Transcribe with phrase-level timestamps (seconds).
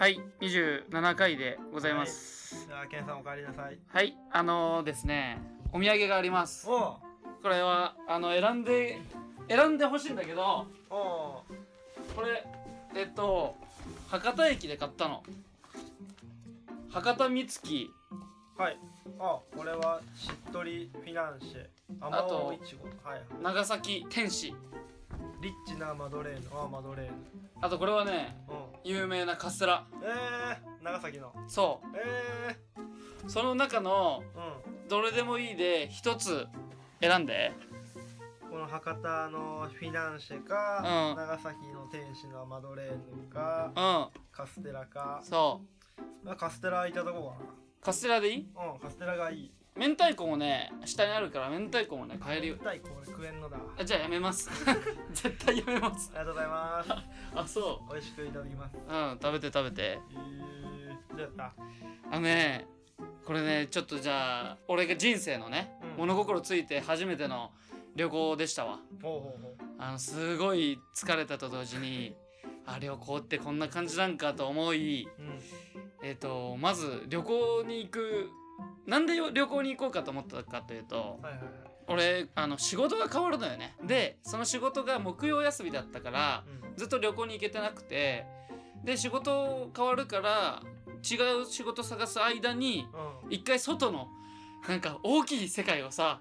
[0.00, 2.66] はい27回でございます。
[2.66, 3.76] じゃあさんお帰りなさい。
[3.86, 5.38] はい、あのー、ですね
[5.74, 6.66] お土産があります。
[6.66, 6.98] こ
[7.44, 8.98] れはあの選んで
[9.46, 10.94] 選んでほしいんだけどお
[12.16, 12.46] これ
[12.98, 13.54] えっと
[14.08, 15.22] 博多駅で買ったの。
[16.88, 17.90] 博多美月。
[18.56, 18.78] うはい。
[19.18, 21.66] あこれはしっとりフィナンシェ。
[22.00, 22.58] ああとはい
[23.04, 23.22] はい。
[23.42, 24.54] 長崎天使。
[25.42, 26.46] リッチなマドレーヌ。
[26.54, 27.12] あマドレーヌ。
[27.60, 28.49] あとこれはねうん
[28.84, 29.86] 有名なカステラ。
[30.02, 31.32] えー、長崎の。
[31.48, 32.56] そえ
[33.26, 34.88] うその中のー、うん。
[34.88, 36.46] どれでもいいで一つ
[37.00, 37.52] 選んで。
[38.50, 41.16] この博多のフィナンシェか、うん。
[41.16, 44.22] 長崎の天使のマドレーヌかうん。
[44.32, 45.20] カステラか。
[45.22, 45.60] そ
[46.26, 46.30] う。
[46.30, 47.34] あカステラいただこ
[47.82, 48.50] カステラでいい？
[48.50, 53.56] うかなうんカステラがいい明太子もね下にあるから明太子もね買えるよ明太子俺食えんのだ。
[53.78, 54.50] あじゃあやめます。
[55.14, 56.12] 絶対やめます。
[56.14, 56.90] ありがとうございます。
[57.34, 58.76] あそ美味しくいただきます。
[58.76, 59.82] ううん食べて食べて。
[59.82, 61.54] えー、どうやった？
[62.10, 62.66] あのね
[63.24, 65.96] これねちょっとじゃあ俺が人生のね、うん。
[65.96, 67.50] 物心ついて初めての
[67.96, 68.80] 旅行でしたわ。
[69.02, 69.54] ほうほうほう。
[69.78, 72.14] あのすごい疲れたと同時に
[72.66, 75.40] あ旅行ってこんな感じなんかと思いうん。
[76.02, 78.30] えっ、とまず旅行に行く
[78.86, 83.74] なんで旅行に行こうかと思ったかというとはいはいはい俺あの仕事が変わるのよね。
[83.84, 88.26] でその仕事が木曜休みだったからうんずっと旅行に行けてなくて
[88.84, 90.62] で仕事変わるから
[91.02, 92.86] 違う仕事探す間に
[93.24, 93.32] うん。
[93.32, 94.08] 一回外の
[94.68, 96.20] なんか大きい世界をさ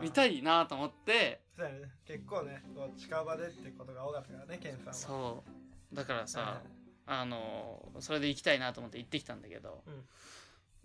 [0.00, 1.40] 見たいなと思って。
[2.06, 4.92] 結構ねこう近場でってことが多かったからねケンさんは。
[4.94, 5.44] そ
[5.92, 5.94] う。
[5.94, 6.62] だからさは
[7.06, 10.04] あのそれで行きたいなと思って行ってきたんだけど、うん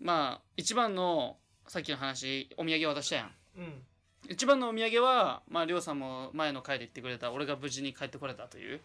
[0.02, 1.36] まあ一番の
[1.68, 3.26] さっきの話お土産渡したやん。
[3.26, 3.82] いうん。
[4.28, 7.30] 一番のお土産はまありょうさんも前の回で言ってくれた。
[7.30, 8.80] 俺が無事に帰ってこれたという。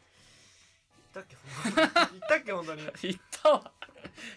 [1.14, 1.36] 言ったっけ
[2.12, 2.82] 言ったっけ本当に。
[3.02, 3.72] 言ったわ。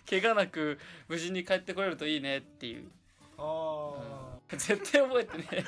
[0.09, 2.89] 怪我なく無事に帰ってこれるといいねっていう。
[3.39, 3.93] あ
[4.51, 5.65] 絶対覚えてね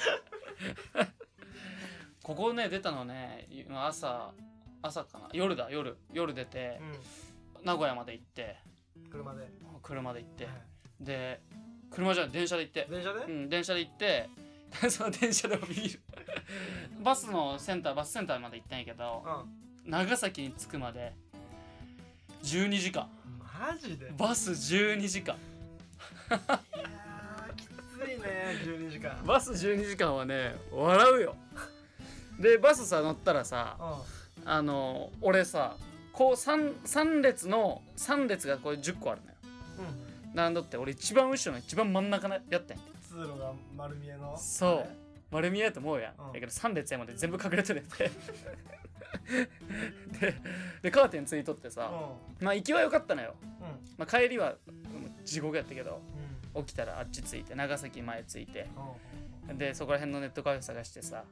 [2.22, 4.32] ここね出たのね朝
[4.80, 5.28] 朝かな。
[5.32, 5.96] 夜だ夜。
[6.12, 6.84] 夜出てあ
[7.62, 8.56] う名古屋まで行って。
[8.98, 9.48] ん車で。
[9.82, 10.44] 車で行って。
[10.46, 10.71] はい
[11.04, 11.40] で
[11.90, 12.86] 車じゃない電車で行って。
[12.90, 13.20] 電車で？
[13.24, 14.28] うん電車で行って
[14.90, 16.00] その電車でもビール。
[17.02, 19.22] バスのセンターバスセンターまで行ったんやけど
[19.84, 19.90] うん。
[19.90, 21.12] 長崎に着くまで
[22.42, 23.08] 12時間。
[23.38, 24.06] マジで？
[24.08, 25.36] いバス12時間。
[26.30, 27.70] やーきつ
[28.10, 29.22] いね12時間。
[29.26, 31.36] バス12時間はね笑うよ。
[32.38, 33.84] でバスさ乗ったらさう
[34.44, 35.76] あの俺さ
[36.12, 39.31] こう 3, 3列の3列がこれ10個あるのよ。
[39.31, 39.31] んうん
[40.34, 42.76] なんだって俺一番後ろの一番真ん中のやったん。
[42.76, 44.36] や通路が丸見えの。
[44.36, 44.86] そう。
[45.30, 46.32] 丸見えやと思うやん、うん。
[46.32, 48.10] だけど3列やまで全部隠れてるって。
[50.20, 50.34] で
[50.82, 51.90] でカーテンついとってさ、
[52.40, 53.66] まあ行きは良かったのよ、うん。
[53.66, 56.00] うんまあ、帰りはうん地獄やったけど
[56.54, 56.64] うん。
[56.64, 58.68] 起きたらあっち着いて長崎前着いて。
[58.76, 61.24] うんでそこら辺のネットカフェ探してさ、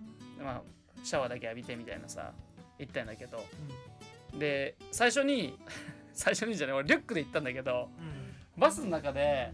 [0.43, 0.63] まあ、
[1.05, 2.33] シャワーだけ浴びてみたいなさ
[2.77, 3.45] 行ったんだけど。
[4.37, 5.59] で最初に
[6.13, 8.20] 最初にじゃない俺リュックで行ったんだけどうんうん
[8.61, 9.53] バスの中で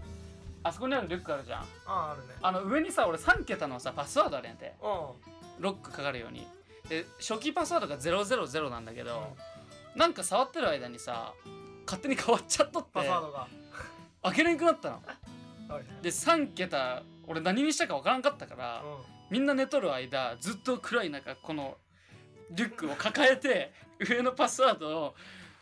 [0.62, 1.60] あそこにあるリュックあるじゃん。
[1.60, 2.34] ああるね。
[2.42, 4.74] あの上にさ俺3桁のさパスワードあるやんて。
[4.82, 4.86] う
[5.60, 5.62] ん。
[5.62, 6.46] ロックかかるように。
[6.88, 9.36] で初期パスワードが000なんだけど、
[9.94, 11.32] なんか触ってる間にさ
[11.86, 13.48] 勝手に変わっちゃっとってパスワードが。
[14.24, 14.94] 開けれなくなったの。
[15.68, 18.96] はいで3桁俺何にしたか分からんかったから、うん。
[19.30, 21.76] みんな寝とる間ずっと暗い中この
[22.50, 25.14] リュックを抱えて上のパスワードを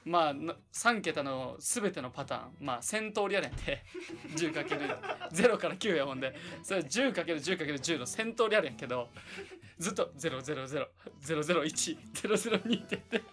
[0.04, 2.56] まあな3桁の全てのパターン。
[2.60, 3.82] まあ1000通りやねんて。
[4.36, 6.34] 10×0 から9やもんで。
[6.62, 9.08] それ 10×10×10 の1000通りあるんやけど
[9.78, 13.24] ずっと00000100102って言って。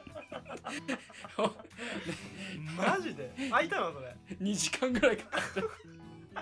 [2.77, 3.31] マジで？
[3.51, 4.15] 開いたのそれ。
[4.39, 5.61] 2時間ぐらいかかって。
[6.33, 6.41] ま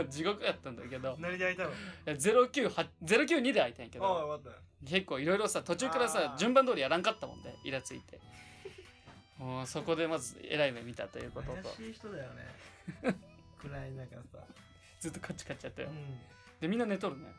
[0.00, 1.16] あ地獄やったんだけど。
[1.20, 1.70] 何で開いたの？
[1.70, 1.74] い
[2.06, 4.40] や098 092で開いたんやけあど
[4.84, 8.20] 結構いろいろさ途中からさ順番通りやらんかったもんでイラついて
[9.38, 11.62] もうそこでまずえらい目見たということと。
[11.76, 12.44] 怪しい人だよね。
[13.58, 14.38] 暗い中さ。
[15.00, 16.18] ずっとカチカチやったようん。
[16.60, 17.32] でみんな寝とるね。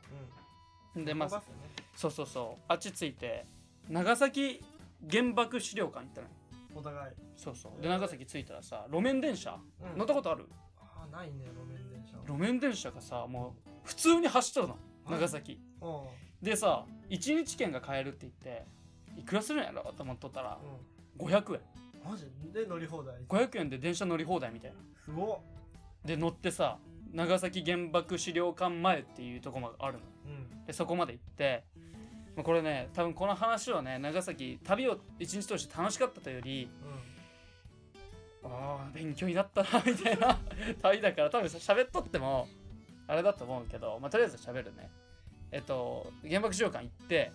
[0.96, 1.06] うん。
[1.06, 1.54] でまずバスね。
[1.96, 2.64] そうそうそう。
[2.68, 3.46] あっち着いて
[3.90, 4.64] 長崎
[5.12, 6.34] 原爆資料館行ったのよ。
[6.76, 7.14] お互い。
[7.36, 7.82] そうそう。
[7.82, 9.60] で長崎着いたらさ路面電車。
[9.82, 9.98] うん。
[9.98, 10.48] 乗ったことある？
[10.78, 12.18] ああないね路面電車。
[12.26, 14.80] 路面電車がさもう普通に走っとるの。
[15.10, 15.60] 長崎。
[15.82, 16.02] うん。
[16.04, 16.08] うん
[16.42, 18.66] でさ1日券が買えるって言って
[19.20, 19.92] いくらするんやろ？
[19.92, 20.58] と思っとったら
[21.18, 21.62] 500円
[22.04, 22.26] マジ？
[22.54, 24.78] で乗り放題？500円で電車乗り放題みたいな。
[25.04, 25.40] すごっ。
[26.06, 26.78] で乗ってさ
[27.14, 30.00] 長崎原爆資料館前っていうとこまであるの。
[30.28, 30.30] う
[30.62, 30.66] ん。
[30.66, 31.64] でそこまで行って
[32.36, 36.70] まあこれね多分この話はね長崎旅を一日通して楽しかったというより
[38.44, 40.40] ああ勉強になったなみたいな
[40.82, 42.48] 旅だから多分さ喋っとっても
[43.08, 44.90] あれだと思うけどまあとりあえず喋るね。
[45.52, 47.32] えっと原爆資料館行って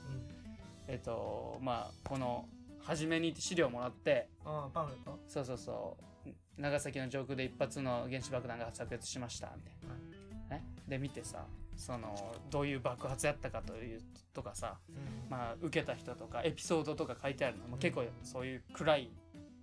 [0.87, 2.49] えっとまあこの
[2.85, 5.19] 初めに資料もらってああパンフレット？
[5.27, 5.97] そうそうそ
[6.27, 6.31] う。
[6.61, 9.75] 長崎の上空で一発の原子爆弾が炸裂しましたみたい
[10.51, 11.45] な、ね、で見てさ
[11.77, 14.01] そのどういう爆発やったかという
[14.33, 15.31] とかさうん。
[15.31, 19.11] まあ、受けた人とかエピソードとか書いてあるのも結構そういう暗い、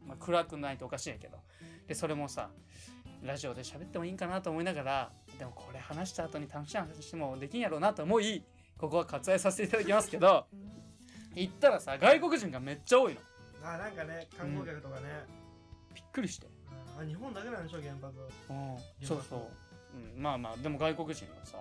[0.06, 1.38] まあ、暗くないとおかしいんやけど。
[1.88, 2.50] でそれもさ
[3.22, 8.44] ラジオで喋ってもいいんかなと思いながらでもこれ話した後に楽しい話してもできんやろうなと思い
[8.78, 10.46] ここは割愛させていただきますけど
[11.36, 13.20] 行ったらさ外国人がめっちゃ多いの。
[13.64, 15.08] あなんかね観光客とかね、
[15.94, 16.48] びっくりして
[17.00, 18.14] あ日本だけなんでしょ原発
[18.50, 19.08] うん。
[19.08, 19.40] そうそう、
[20.16, 21.58] うん、まあまあでも外国人がさ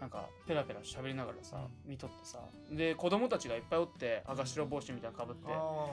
[0.00, 2.38] なんかペラペラ喋りながらさ、見とってさ。
[2.70, 5.86] で子供たちがいっぱいおって赤白帽子みたいなのかぶって、あ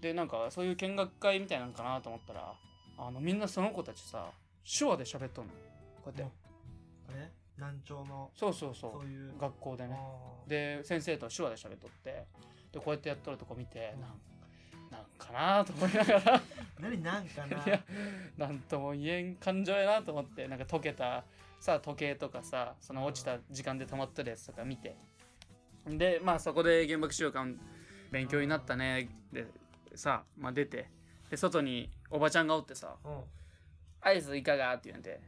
[0.00, 2.54] でなんかそういう見学会みたいなのかなと思ったら
[2.96, 4.30] あのみんなその子たちさ
[4.78, 5.52] 手話で喋っとんの。
[6.02, 6.34] こうやって。
[7.10, 7.30] あれ？
[7.60, 8.92] 難聴のそうそうそう。
[9.00, 9.32] そういう。
[9.38, 9.98] 学校でね。
[10.46, 12.24] で先生と手話で喋っとって。
[12.72, 14.10] でこうやってやっとるとこ見てなん
[14.90, 16.42] なんかなと思いながら。
[16.80, 17.64] 何なんかな。
[17.64, 17.84] いや
[18.36, 21.24] なんとも言えん感情やなと思ってなんか溶けた
[21.60, 24.96] さ時計とかさその落ちた時間で止まってるやつとか見て。
[25.86, 27.54] でまあそこで原爆資料館
[28.10, 29.08] 勉強になったね。
[29.32, 29.46] で
[29.94, 30.88] さ、まあ、出て。
[31.30, 33.24] で外におばちゃんがおってさうんうん
[34.02, 35.20] 「アイスいかが?」って言うんで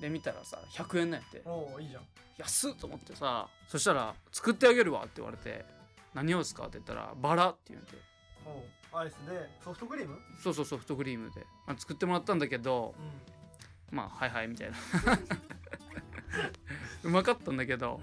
[0.00, 1.42] で見たらさ100円なんやって。
[1.44, 2.02] おおいいじゃん。
[2.38, 5.64] 安っと思ってさそしたら「作ってあげるわ」って言われて
[6.14, 7.90] 「何をですか?」って言ったら「バラ」って言うんで
[8.46, 10.18] おうアイスでソフトクリーム？
[10.42, 12.94] そうそうソフトクリームで、まあ、作ってもらったんだけど
[13.90, 13.96] うん。
[13.96, 14.76] まあはいはいみたいな。
[17.04, 18.00] うまかったんだけど。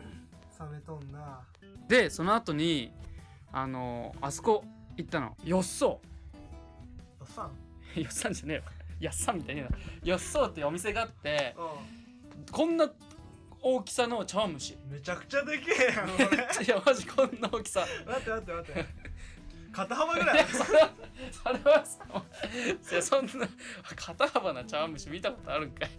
[0.59, 1.41] 冷めとんな。
[1.87, 2.91] でその後に
[3.51, 4.63] あのあそこ
[4.97, 5.35] 行ったの。
[5.43, 5.99] よっそ
[7.19, 7.51] おっさん？
[7.95, 8.63] う よっさんじゃねえよ
[8.99, 9.67] やっさんみたいな
[10.03, 12.89] よっそうっていうお店があってうこんな
[13.61, 14.75] 大きさの茶碗蒸し。
[14.75, 16.37] んめちゃくちゃでけえやんこれ。
[16.63, 17.85] いやマジこんな大きさ。
[18.05, 18.85] 待って待って待って。
[19.71, 20.91] 肩幅ぐいらいや それは
[21.31, 21.99] それはさ
[22.91, 23.31] いやそんな
[23.95, 25.89] 肩幅な茶碗蒸し見たことあるんかい。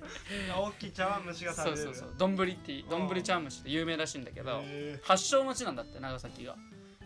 [0.56, 1.82] 大きい茶碗蒸しが食べれる。
[1.82, 2.14] そうそうそう。
[2.16, 6.56] 丼って丼茶碗蒸しって有名らしいんだけどへ発祥の地なんだって長崎が。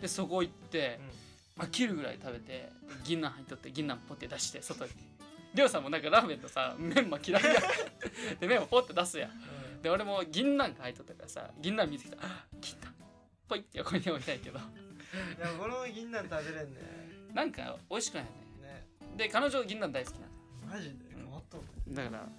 [0.01, 0.99] でそこ行って
[1.57, 2.69] 飽きるぐらい食べて
[3.03, 4.91] 銀杏入っとって銀杏ポッて出して外に
[5.53, 7.49] りょうさんもなんかラーメンとさメンマ嫌いや。
[7.51, 7.53] ん
[8.39, 9.31] でメンマポッて出すやん。
[9.31, 12.87] えで俺も銀杏が入っとったからさ銀杏見てきたあ銀杏
[13.47, 14.59] ポイって横に置いたいけど。
[14.59, 14.61] い
[15.39, 16.79] や俺も銀杏食べれんね。
[17.33, 18.29] なんか美味しくないよ
[18.61, 18.67] ね。
[18.67, 19.17] ね。
[19.17, 20.73] で彼女銀杏大好きなの。
[20.75, 20.93] マジで？
[21.91, 21.93] ん。
[21.95, 22.29] だから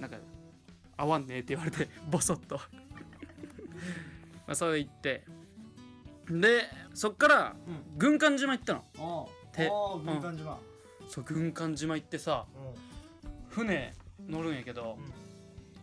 [0.00, 0.16] なんか
[0.96, 2.56] 合わんねえって言われて ボソッと。
[4.46, 5.24] まあそれで行って。
[6.30, 7.98] でそっからうん。
[7.98, 8.84] 軍艦島行ったの。
[8.98, 10.58] あてああ軍艦島
[11.08, 13.94] そう軍艦島行ってさう船
[14.28, 14.98] 乗るんやけど、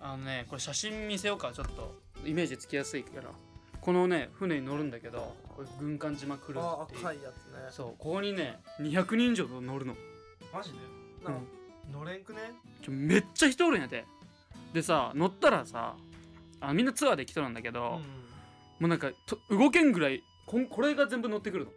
[0.01, 0.07] うん。
[0.07, 1.95] あのねこれ写真見せようかちょっと。
[2.25, 3.29] イメージつきやすいから。
[3.81, 6.95] このね船に乗るんだけどこれ軍艦島クルんあって。
[6.95, 7.67] いう赤いやつね。
[7.71, 9.95] そうここにね200人以上乗るの、
[10.53, 10.77] マジで？
[11.23, 11.39] うなんん。
[11.41, 11.45] か
[11.91, 12.39] 乗れんくね？
[12.83, 14.05] ちょめっちゃ人おるんやて。
[14.73, 15.95] でさ乗ったらさ
[16.61, 17.89] あみんなツアーで来とるんだけど、うん。
[17.91, 18.01] も
[18.81, 21.71] うなんかと動けんぐらいこんこれが全部乗ってくるの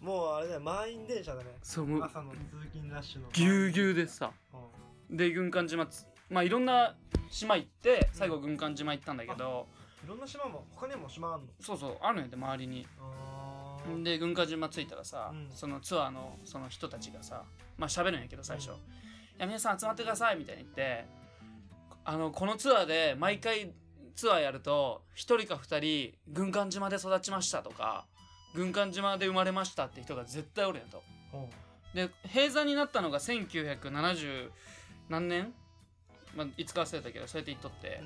[0.00, 1.50] もうあれだよ満員電車だね。
[1.62, 2.38] そうもう朝の通
[2.72, 3.28] 勤ラッシュの。
[3.32, 4.32] ぎゅうぎゅうでさ。
[5.10, 5.16] うん。
[5.16, 6.94] で軍艦島つまあいろんな
[7.30, 9.66] 島行って最後軍艦島行ったんだけど、
[10.04, 11.46] いろんな島も他にも島あんの？
[11.60, 12.86] そうそうあるんやで周りに。
[14.02, 15.48] で軍艦島着いたらさ、うん。
[15.50, 17.44] そのツアーのその人たちがさ
[17.76, 18.78] まあ喋るんやけど最初「うんい
[19.38, 21.06] や皆さん集まってください」みたいに言って
[22.04, 23.72] あのこのツアーで毎回
[24.14, 28.06] ツアーやると1人か2人軍艦島で育ちましたとか
[28.54, 31.02] 軍艦島で生まれましたって人が絶対おるんやと。
[31.34, 31.48] うん。
[31.94, 34.50] で閉山になったのが1970
[35.08, 35.52] 何年、
[36.36, 38.00] まあ、いつか忘れたけどそうやって言っとって。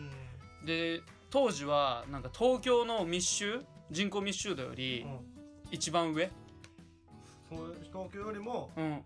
[0.62, 0.66] う、ん。
[0.66, 3.60] で当時はなんか東京の密集？
[3.90, 5.18] 人口密集度よりうん。
[5.70, 6.30] 一番上、
[7.48, 9.00] そう東京よりもうん、いっ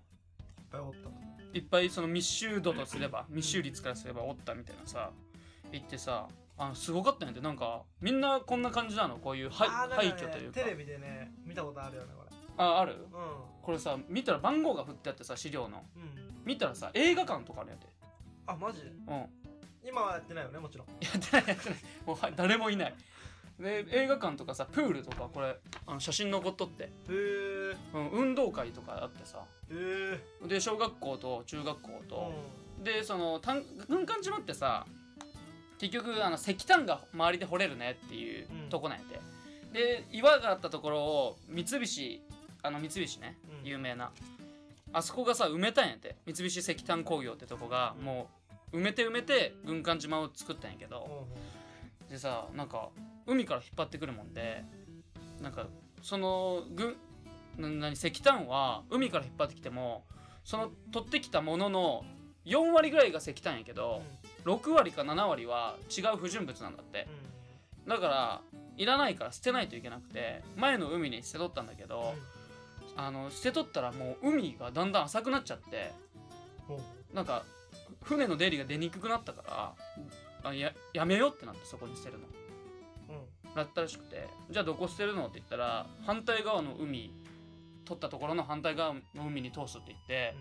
[0.71, 1.29] ぱいおったと。
[1.55, 5.11] いっぱいその密集度とすれば密集率からすればおったみたいなさ
[5.73, 6.29] 言ってさ
[6.59, 7.41] あのすごかったんやて。
[7.41, 9.17] なんかみんなこんな感じなの？
[9.17, 10.61] こういう廃あーなんかね廃墟というか。
[10.61, 12.29] テレビでね見たことあるよねこれ。
[12.57, 12.93] あある？
[12.93, 12.97] う
[13.63, 15.69] これさ見たら番号が振ってあってさ資料の。
[15.69, 15.85] んうん。
[16.45, 17.87] 見たらさ映画館とかあるんやて。
[18.47, 18.83] あマジ？
[18.83, 19.15] でうん。
[19.15, 19.27] や
[19.87, 20.87] 今はやってないよねもちろん。
[20.87, 21.79] ってないやってない。
[22.07, 22.95] もうはい誰もいない。
[23.61, 29.39] で映画館とかさプールとかこれあの写真残っとって、へえうん、運動会とかあってさ。
[29.71, 32.33] へえで小学校と中学校うと、
[32.85, 34.87] でそのたん軍艦島ってさ
[35.79, 38.69] 結局あの石炭が周りで掘れるねっていううん。
[38.69, 39.21] とこなんやて、
[39.73, 42.23] で岩があったところを三菱
[42.63, 43.69] あの三菱ね、うん。
[43.69, 44.11] 有名な。
[44.93, 46.17] あそこがさ埋めたんやって。
[46.27, 48.29] 三菱石炭工業ってとこがも
[48.73, 51.27] う埋めて埋めて軍艦島を作ったんやけど、
[52.11, 52.89] でさなんか
[53.27, 54.65] 海から引っ張ってくるもんで
[55.43, 55.67] なんか
[56.03, 56.97] その軍
[57.59, 60.05] な何石炭は海から引っ張ってきても
[60.45, 62.05] その取ってきたものの
[62.47, 64.03] 4割ぐらいが石炭やけど
[64.49, 67.07] 6割か7割は違う不純物なんだって。
[67.87, 68.41] だから
[68.77, 72.15] いらないから捨てないといけなくて前の海に捨てとったんだけど
[72.97, 75.93] あの捨てとったらもう海がだんだん浅くなっちゃって
[77.13, 77.45] なんか
[78.03, 79.75] 船の出入りが出にくくなったか
[80.45, 82.27] らあややめようってなってそこに捨てるの。
[83.09, 83.55] うん。
[83.55, 87.13] だったらしくてじゃあどこ捨てるのって言ったら反対側の海
[87.85, 90.35] 取ったところの反対側の海に通すって言って、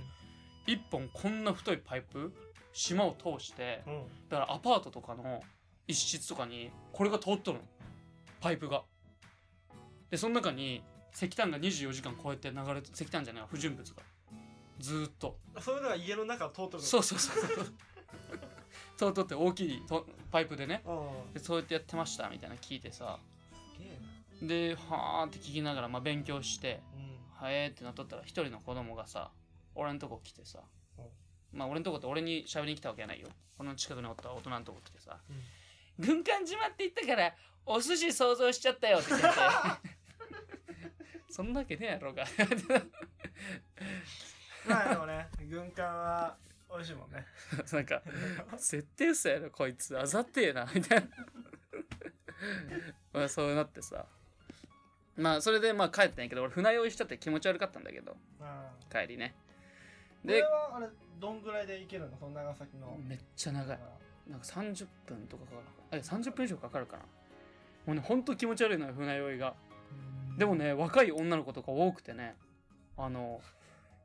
[0.66, 2.34] 一本こんな太いパイプ
[2.78, 4.04] 島を通してうん。
[4.30, 5.42] だからアパートとかの
[5.88, 7.64] 一室とかにこれが通っとるの。
[8.40, 8.84] パイプが
[10.12, 14.04] でその中に石炭が24時間こうやって流れて石炭じゃないわ不純物が。
[14.80, 15.38] ずーっと。
[15.60, 16.84] そういうのが家の中を通ってるの。
[16.84, 17.68] そうそうそうそう。
[18.96, 20.84] そ う通って大きいとパイプでね。
[20.86, 21.34] うん。
[21.34, 23.20] でそうやってやってましたみたいなの聞いてさ。
[23.76, 24.00] すげえ
[24.42, 24.48] な。
[24.48, 27.44] ではーって聞きながら、まあ、勉強してうん。
[27.44, 29.32] はえーってなっとったら一人の子供がさ
[29.74, 30.66] 俺んとこ来てさうん
[31.58, 33.28] まあ俺んとこって俺に喋りに来たわけやないよ。
[33.58, 35.18] 俺の近くにおった大人のとこ来てさ
[35.98, 37.34] 「軍艦島って言ったから
[37.66, 39.28] お寿司想像しちゃったよ」って言って。
[39.28, 39.34] て
[41.34, 42.24] そんなわけねえやろうが。
[44.68, 46.38] まあでもね軍艦は
[46.70, 47.26] 美味しいもんね。
[47.74, 48.04] なんか
[48.58, 49.98] 絶対嘘やろこいつ。
[49.98, 51.08] あざってえなみたいな。
[53.14, 54.06] まあそうなってさ。
[55.16, 58.16] まあそれでまあ帰ったんやけど俺船酔いしちゃって気持ち悪かったんだけど。
[58.40, 59.36] うん帰りね
[60.28, 60.88] ではあれ
[61.20, 62.18] どんぐらいで行けるの？
[62.18, 62.98] その長崎の。
[63.08, 63.80] めっちゃ長い。
[64.30, 65.64] なんか30分とかかかる。
[65.92, 67.04] あれ30分以上かかるかな。
[67.86, 69.56] もうねほんと気持ち悪いのよ船酔いが。
[70.38, 72.36] でもね若い女の子とか多くてね。
[72.98, 73.40] あの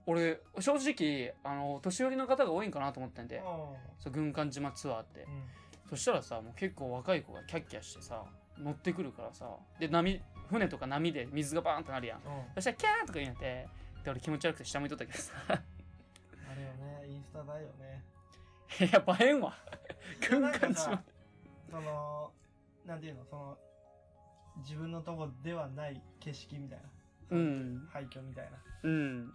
[0.07, 3.39] 俺正直あの年寄りの方が多いんかなと思ってんで。
[3.39, 3.43] う
[3.99, 5.21] そう軍艦島ツアーって。
[5.21, 5.29] んうん。
[5.91, 8.23] そしたらさもう結構若い子がキャッキャしてさ
[8.59, 9.47] 乗ってくるからさ。
[9.81, 12.19] で波船とか波で水がバーンってなるやん。
[12.19, 12.25] うん。
[12.55, 13.69] そしたらキャーとか言うんやって。
[14.05, 15.33] で俺気持ち悪くて下向いとったけどさ
[17.23, 18.05] ンスタだよね。
[18.81, 19.57] いや映えんわ。
[20.29, 21.05] 軍艦さ島
[21.71, 22.33] その
[22.85, 23.59] なんていうのその
[24.59, 26.85] 自分のとこではない景色みたいな。
[27.31, 27.89] うん。
[27.91, 28.59] 廃墟みたいな。
[28.83, 29.33] うん。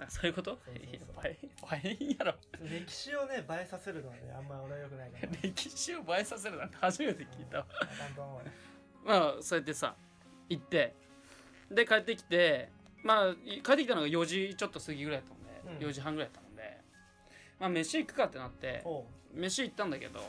[0.00, 0.50] あそういうこと？
[0.50, 0.84] そうそうそう。
[0.86, 2.34] いや映え映えんやろ。
[2.68, 5.28] 歴史をね映えさせるのはねあんま俺はよくないから。
[5.42, 7.66] 歴史を映えさせるなんて初めて聞いたわ。
[7.80, 8.44] あかんと思うよ。
[9.04, 9.94] まあそうやってさ
[10.48, 10.94] 行って。
[11.70, 12.70] で帰ってきて
[13.04, 15.90] まあい帰ってきたのが4時ちょっと過ぎぐらいだったもんで、うん。
[15.90, 16.47] 4時半ぐらいだったもんで
[17.58, 18.84] まあ飯行くかってなって
[19.34, 20.20] 飯行ったんだけど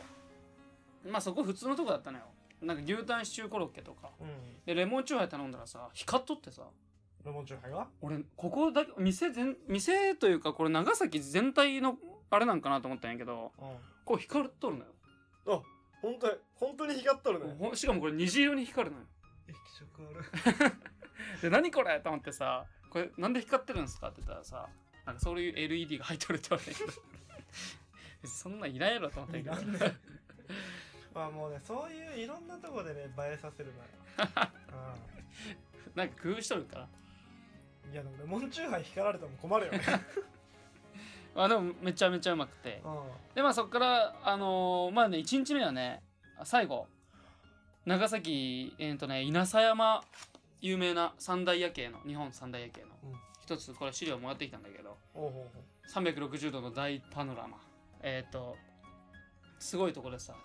[1.09, 2.25] まあそこ普通のとこだったのよ。
[2.61, 4.09] なんか牛タンシチューコロッケとか。
[4.19, 4.27] うん。
[4.65, 6.63] でレモンチューハイ頼んだらさ光っとってさ。
[7.23, 7.87] レモンチューハイは？
[8.01, 11.97] 俺ここだけ店全店というかこれ長崎全体の
[12.29, 13.67] あれなんかなと思ったんやけどうん。
[14.03, 14.91] こう光っとるのよ。
[15.47, 15.61] あ
[16.01, 17.55] 本当に本当に光っとるね。
[17.57, 19.05] ほしかもこれ虹色に光るのよ。
[19.47, 20.03] 液色
[20.59, 20.71] ある。
[21.41, 24.67] で何これと思ってさこれなんで光ってるんですかって言ったらさ
[25.05, 29.53] なんかそういう LED が入っとるって言われてそんなんいらんやろと思ったけど。
[31.13, 33.85] まあもうねそういういろんなとこでね映えさせるのよ。
[35.95, 36.87] なんか工夫しとるから
[37.85, 39.81] うんいやでもレモンチューハイ光られても困るよね。
[41.35, 42.81] あでもめちゃめちゃうまくて。
[42.83, 46.03] うでまあそっからあのーまあね1日目はね
[46.37, 46.87] あ最後
[47.85, 50.03] 長崎えっ、とね稲佐山
[50.61, 52.88] 有名な三大夜景の日本三大夜景のうん
[53.49, 55.91] 一つこれ資料もらってきたんだけどんおうほう。
[55.91, 57.57] ほ360度の大パノラマ。
[58.03, 58.55] えっ、と
[59.57, 60.35] すごいとこでさ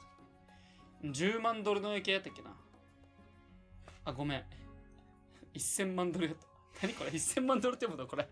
[1.04, 2.48] 10万ドルの夜景やったっけな。
[4.06, 4.44] あごめん。
[5.54, 6.46] 1000万ドルやった。
[6.86, 8.24] 何これ？1000万ドルってことこれ。
[8.24, 8.28] う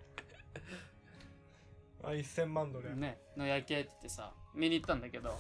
[2.07, 2.95] あ1000万ドルや。
[2.95, 5.37] ねの夜景って言ってさ見に行ったんだけど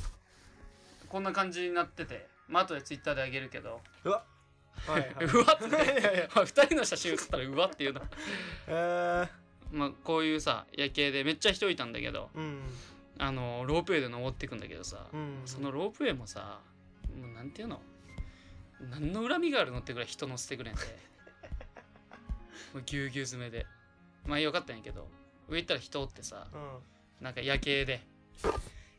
[1.08, 4.26] こんな感じになっててまあ後でツイッターであげるけどうわ
[4.86, 5.24] はいはい。
[5.26, 5.68] うわって。
[5.68, 6.14] いやいや。
[6.14, 8.00] いや2人の写真写ったらうわっていうの
[8.66, 9.28] えー、
[9.76, 12.62] まあこういうさ夜景でめっちゃ人いたんだけどうん。
[13.18, 15.42] あのロープウェイで登っていくんだけどさ、うん。
[15.46, 16.60] そのロープウェイもさ
[17.16, 17.80] もうなんていうの？
[18.90, 20.80] 何の恨みがあるのってぐらい人乗せてくれんで。
[22.74, 23.66] もうぎゅうぎゅう詰めで。
[24.26, 25.08] まあよかったんやけど
[25.48, 27.24] 上行ったら人おってさうん。
[27.24, 28.02] なんか夜景で。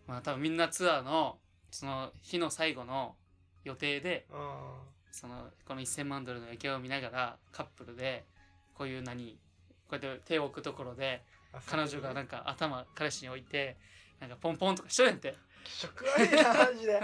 [0.08, 1.40] まあ多分みんなツアーの
[1.72, 3.16] その日の最後の
[3.64, 8.26] 予定でうんそのこの1000万ドルの夜景を見ながらカップルで
[8.74, 9.38] こういう何
[9.88, 11.22] こうやって手を置くところで
[11.54, 13.78] あ彼女がなんか頭彼氏に置いて
[14.20, 15.36] なんかポンポンとかしとるやんて。
[15.64, 17.00] 気色悪いなマジで。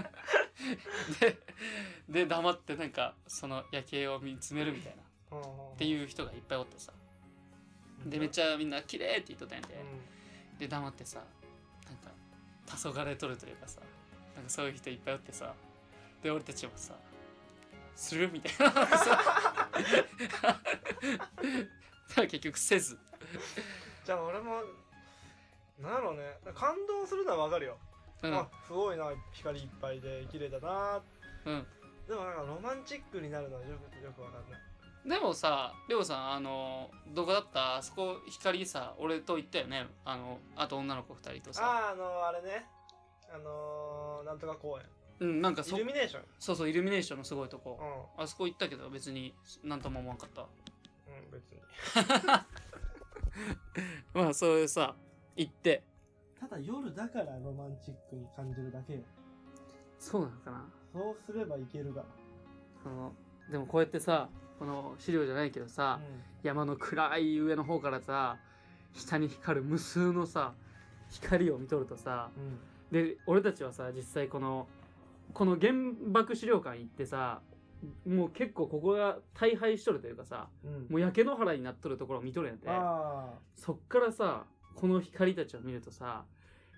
[2.09, 5.03] でで黙ってなんかその夜景を見つめるみたいな。
[5.03, 6.91] っっていう人がいっぱいおってさ。
[8.05, 10.57] でめっちゃみんな綺麗って言っとったんやで、うん。
[10.57, 11.23] で黙ってさ
[11.85, 12.11] なんか
[12.65, 13.81] 黄昏とるというかさ
[14.35, 15.53] なんかそういう人いっぱいおってさ。
[16.23, 16.95] で俺たちもさ
[17.99, 18.73] するみたいな。
[22.27, 22.97] 結局せず。
[24.05, 24.61] じゃあ俺も
[25.79, 26.37] なんやろうね。
[26.55, 27.77] 感動するのはわかるよ、
[28.23, 28.33] うん。
[28.33, 31.01] あすごいな光いっぱいで綺麗だな。
[31.45, 31.67] うん。
[32.07, 34.61] でもなんかロマンチックになるのはよくよくわかんない。
[35.05, 37.77] でもさりょうさんあのどこだった？
[37.77, 39.87] あそこ光さ俺と行ったよね？
[40.05, 41.65] あのあと女の子2人とさ。
[41.65, 42.65] あああのあれね。
[43.31, 44.85] あのー、なんとか公園
[45.19, 46.23] うんなんかそイルミネーション？
[46.39, 47.79] そうそうイルミネーションのすごいとうこ
[48.17, 48.21] ん。
[48.21, 49.33] あそこ行ったけど別に
[49.63, 50.41] なんとも思わんかった。
[50.43, 50.47] うん
[51.31, 51.59] 別に。
[54.13, 54.95] まあそういうさ
[55.35, 55.83] 行って。
[56.39, 59.01] ただ夜だからロマンチックに感じるだけよ。
[59.99, 60.65] そうなのかな。
[60.93, 62.05] そうすればいけるが。
[62.81, 63.13] その
[63.51, 66.23] でもこうやってさこの資料じゃないけどさ、うん。
[66.43, 68.37] 山の暗い上の方からさ
[68.93, 70.53] 下に光る無数のさ
[71.09, 72.59] 光を見とるとさうん。
[72.91, 74.67] で俺たちはさ実際この
[75.33, 75.73] この原
[76.07, 77.41] 爆資料館行ってさ
[78.05, 80.87] もう結構ここが大敗しとるというかさうん。
[80.89, 82.69] もう焼け野原になっとるところを見とるんやって。
[82.69, 84.45] あそっからさ
[84.75, 86.25] この光たちを見るとさ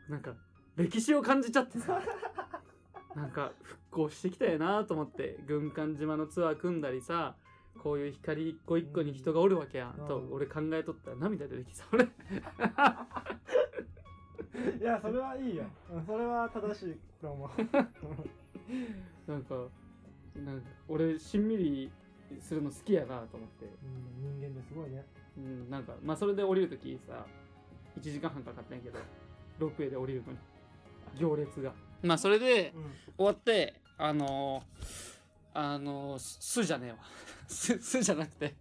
[0.09, 0.33] なんか
[0.75, 2.01] 歴史を感じちゃってさ
[3.15, 7.35] なんか復興してきたよなと思って軍艦島のツアー組んだりさ
[7.79, 10.07] こういう光一個一個に人がおるわけやん、うん。
[10.07, 12.09] と俺考えとったら涙出てきたい
[14.81, 17.49] やそれはいいよ、うん、それは正しいと思う
[19.27, 19.55] なんか
[20.35, 21.91] なんか俺しんみり
[22.39, 25.05] するの好きやなと思って、うん人間ですごいね。
[25.37, 27.25] うん、なんかまあそれで降りるときさ
[27.97, 28.99] 1時間半かかったんやけど
[29.59, 30.37] ロープウェイで降りるのに。
[31.19, 31.73] 行列が。
[32.03, 32.83] まあそれでうん。
[33.17, 35.11] 終わってあのー
[35.53, 36.97] あのーすすじゃねえわ。
[37.47, 38.55] すすじゃなくて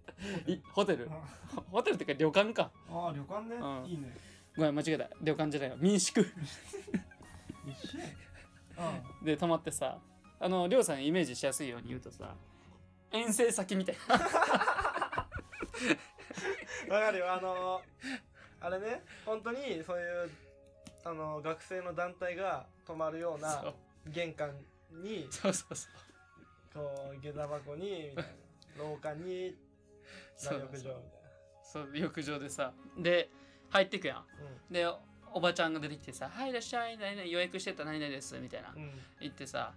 [0.47, 1.09] いホテル。
[1.11, 1.23] あ。
[1.71, 2.73] ホテルっていうか旅館か。
[2.89, 3.87] あ旅館ね、うん。
[3.87, 4.17] いいね。
[4.57, 5.09] ごめん間違えた。
[5.23, 5.77] 旅館じゃないわ。
[5.79, 6.21] 民宿。
[6.21, 6.27] 一
[7.89, 7.99] 緒
[9.23, 9.99] で泊まってさ
[10.39, 12.35] あのりょうさんイメージしやすいように言うとさ
[13.13, 13.97] 遠征先みたい。
[14.09, 14.15] な
[16.95, 17.33] わかるよ。
[17.33, 17.83] あの
[18.61, 20.31] あれね本当にそういう
[21.05, 23.73] あの学生の団体が泊まるような
[24.07, 24.53] 玄関
[24.91, 25.93] にそうそうそう。
[26.75, 28.31] こう下駄箱にみたいな。
[28.79, 29.57] 廊下に
[30.37, 31.21] そう大浴場みたい
[31.65, 33.29] そう浴場でさで
[33.71, 34.17] 入ってくやん。
[34.19, 34.25] な
[34.71, 34.87] で
[35.33, 38.83] おおばちゃんが出てきてさ「はいいらっしゃい何々予約してた何々です」みたいなうん。
[38.83, 38.91] うん
[39.21, 39.73] 言ってさ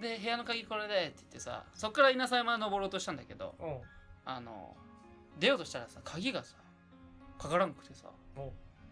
[0.00, 3.80] で部屋の鍵これでって言ってさそっから稲佐山登ろうとしたんだけどうん。
[4.24, 4.76] あの
[5.38, 6.56] 出ようとしたらさ鍵がさ
[7.38, 8.10] かからんくてさ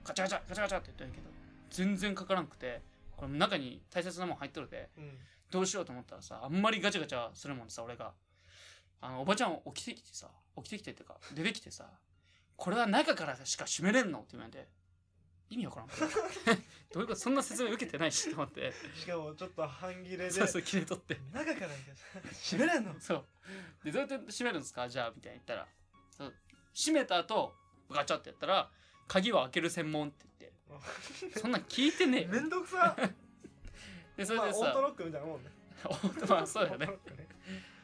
[0.04, 1.30] ガチャガチャガチャガチャって言ったんやけど
[1.70, 2.82] 全然かからんくて
[3.16, 5.18] これ中に大切なもん入っとるでうん。
[5.50, 8.12] どうしようと思ったらさあんまりガチャガチャするもんでさ俺が。
[9.00, 11.90] あのおばちゃん起きてきてさ起きてきてっていうか出てきてさ
[12.56, 14.20] これは中からしか閉めれんの？
[14.20, 14.66] って言われて
[15.50, 15.88] 意味わからん。
[16.92, 17.16] どういうこと？
[17.16, 18.72] そんな説明受けてないしと思って。
[18.94, 21.20] しかもちょっと半切れでそうそう切れ取って。
[21.32, 21.68] 中から
[22.32, 22.94] 閉めれんの。
[23.00, 23.24] そう。
[23.84, 24.88] でどうやって閉めるんですか？
[24.88, 25.68] じゃあみたいに言ったら。
[26.10, 26.34] そう。
[26.74, 27.54] 閉めた後
[27.90, 28.70] ガチャってやったら
[29.06, 31.38] 鍵は開ける専門って言って。
[31.40, 32.28] そんなん聞いてねえよ。
[32.28, 32.96] めんどくさ。
[34.16, 35.50] でそれまあでさ、オートロックみたいなもんね。
[36.28, 36.86] まあそうだよね。
[36.86, 37.28] オートロックね。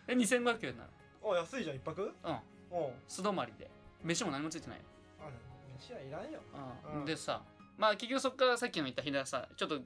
[0.07, 0.89] で2500円な
[1.23, 2.01] お安いじゃん一泊？
[2.25, 2.77] のうん。
[2.79, 2.95] おう。
[3.07, 3.71] 素泊まりで。
[4.03, 4.79] 飯も何もついてない。
[4.79, 5.00] よあ
[5.89, 6.41] 飯はいらんよ。
[6.93, 7.01] うん。
[7.01, 7.05] うん。
[7.05, 7.43] でさ
[7.79, 9.81] まあ結局そっからさっきの言った日ださちょっと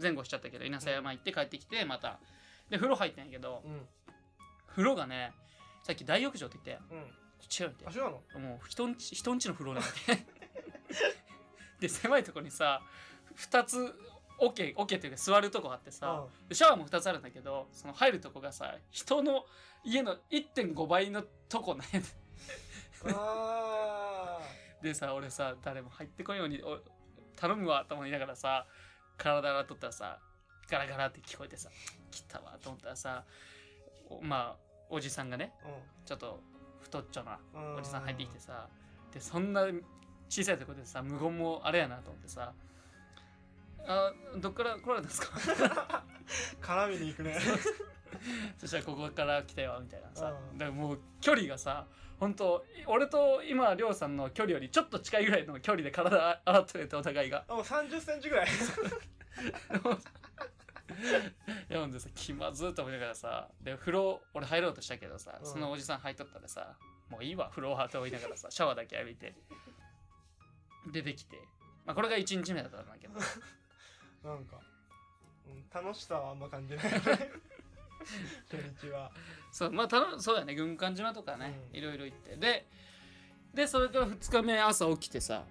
[0.00, 2.18] 前後しちゃったけど稲佐山行って帰ってきてまた。
[2.68, 3.86] で風呂入ったんやけどうん。
[4.68, 5.32] 風呂がね
[5.82, 7.02] さっき大浴場って言ったやん。
[7.02, 7.08] うん。
[7.08, 7.86] 違うって。
[7.86, 8.48] あ、そうなの？
[8.48, 10.26] もう人んち人んちの風呂なん で
[11.80, 12.82] で狭いとこにさ
[13.36, 13.94] 2つ
[14.38, 19.44] オケオケっていうか座るとこあってさでシャワーも2つあるんだけどその入るとこがさ人の
[19.84, 22.02] 家の1.5倍のとこなんや
[23.14, 24.40] あ
[24.82, 26.78] でさ俺さ誰も入ってこんようにお
[27.36, 28.66] 頼むわと思いながらさ
[29.16, 30.18] 体洗っとったらさ
[30.70, 31.68] ガラガラって聞こえてさ
[32.10, 33.24] 来たわと思ったらさ
[34.08, 35.74] おまあおじさんがねーうん。
[36.04, 36.40] ちょっと
[36.82, 37.76] 太っちょなうん。
[37.76, 38.68] おじさん入ってきてさ
[39.12, 39.66] でそんな
[40.28, 42.52] 小さいとこでさ無言もあれやなと思ってさ
[43.86, 46.04] 「あどっから来られたんですか?
[46.60, 47.36] 絡みに行くね」
[48.58, 50.30] そしたらここから来たよみたいなさ。
[50.52, 50.58] うん。
[50.58, 51.86] だからもう距離がさ
[52.20, 57.44] 本当俺と今りょうさんの距離よりちょっと近いぐらいの距離で体洗っててお互いが。
[57.48, 58.46] あもう30センチぐらい。
[58.46, 58.50] い
[61.72, 65.46] やほんでさ気まずいと思いながらさで風呂俺入ろうとしたけどさ、うん。
[65.50, 66.76] そのおじさん入っとったらさ
[67.08, 69.34] もういいわ風呂はと思いながらさ シャワーだけ浴びて。
[70.92, 71.38] 出てきて。
[71.86, 73.14] まあこれが1日目だったんだけど。
[74.28, 74.60] なんか、
[75.46, 76.84] うん、楽しさはあんま感じない
[78.50, 79.10] 初日は。
[79.52, 80.54] そうまあたのそうやね。
[80.54, 81.78] 軍艦島とかね、うん。
[81.78, 82.36] いろいろ行って。
[82.36, 82.66] で
[83.54, 85.44] でそれから2日目朝起きてさ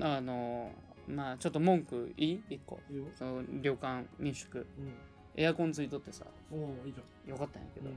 [0.00, 0.72] あの
[1.08, 2.42] まあちょっと文句いい？
[2.50, 2.80] 一個。
[2.90, 4.60] いいよその旅館民宿。
[4.60, 4.66] う
[5.34, 6.24] エアコンついとってさ。
[6.24, 7.92] んおおいいじゃよかったんやけど、ん。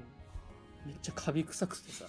[0.85, 2.05] めっちゃカビ臭くてさ。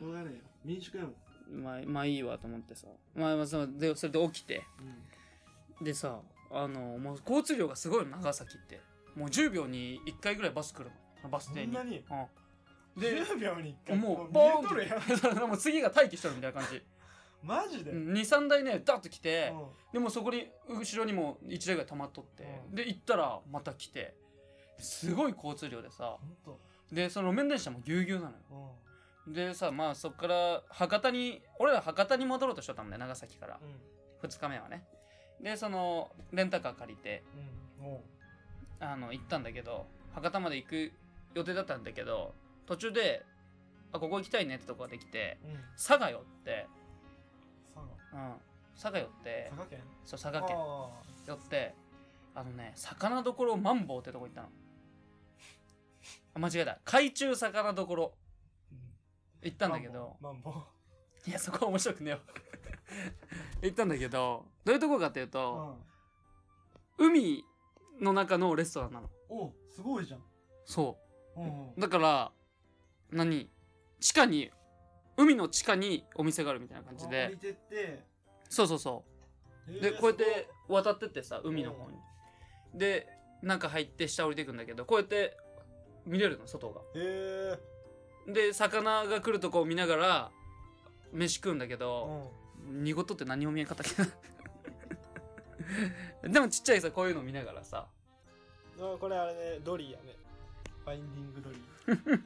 [0.00, 0.40] うがないよ。
[0.64, 1.62] 民宿やもん。
[1.62, 2.88] まあまあいいわと思ってさ。
[3.14, 4.64] まあまあそのでそれで起きて。
[5.80, 8.80] でさあのもう交通量がすごいの長崎って
[9.16, 10.90] もう10秒に1回ぐらいバス来る
[11.24, 11.30] の。
[11.30, 11.72] バス停に。
[11.74, 12.04] そんなに？
[12.96, 13.96] うん、で10秒に1回？
[13.96, 15.48] もう見ボーンえとるやん。
[15.48, 16.82] もう次が待機しとるみたいな感じ。
[17.42, 19.92] マジで？23台ねダッと来て、うん。
[19.94, 22.74] でもそこに後ろにも1台ぐらい止まっとって、うん。
[22.74, 24.14] で行ったらまた来て。
[24.78, 26.18] すごい交通量でさ。
[26.92, 28.76] でその路面電車もぎゅうぎゅうなのよ。
[29.26, 29.32] うん。
[29.32, 33.58] でさまあそっから博多に俺ら博多に戻ろうとしとったんだよ長崎から。
[33.62, 34.28] うん。
[34.28, 34.86] 2日目はね。
[35.40, 37.24] でそのレンタカー借りて。
[37.80, 37.98] うん
[38.80, 40.92] あの行ったんだけど博多まで行く
[41.34, 42.34] 予定だったんだけど
[42.66, 43.24] 途中で
[43.92, 45.60] あここ行きたいねってとこができてうん。
[45.76, 46.66] 佐賀寄って、
[47.74, 48.32] 佐うん、
[48.74, 49.50] 佐賀寄って。
[49.50, 49.80] 賀佐賀県？
[50.04, 50.56] そう佐賀県。
[50.58, 50.88] あ
[51.26, 51.74] 寄って
[52.34, 54.48] あのね魚どころマンボウってとこ行ったの。
[56.34, 56.78] あ間違えた。
[56.84, 58.12] 海中魚どころ。
[59.42, 60.16] ー行ったんだけど。
[60.20, 60.54] マンボウ。
[61.28, 62.20] いやそこは面白くねえよ
[63.62, 65.76] 行ったんだけどどういうとこかっていうボと
[66.98, 67.12] ウうん。
[67.12, 67.44] 海
[68.00, 69.10] の中のレストランなの。
[69.28, 70.20] おすごいじゃん。
[70.64, 70.96] そ
[71.36, 71.40] う。
[71.40, 72.32] んうだから
[73.10, 73.50] 何？
[74.00, 74.50] 地下に
[75.16, 78.04] 海の地下にお店があるみたいな感じ降でりてって。
[78.48, 79.04] そうそうそ
[79.68, 79.80] う。
[79.80, 81.96] でこうやって渡ってってさ海の方に。
[82.74, 83.06] で
[83.42, 85.36] 中入って下降りていくんだけどこうやって
[86.04, 86.80] 見れるの外が。
[86.94, 87.58] へ
[88.28, 90.30] えで魚が来るとこを見ながら
[91.12, 92.30] 飯食うんだけうど、
[92.68, 92.82] ん。
[92.84, 94.02] 濁っとって何も見えんかったっけ
[96.22, 97.86] でもちっちゃいさこういうの見ながらさ。
[98.78, 100.16] あこれあれねドリーやね。
[100.84, 102.22] ファインディングドリー。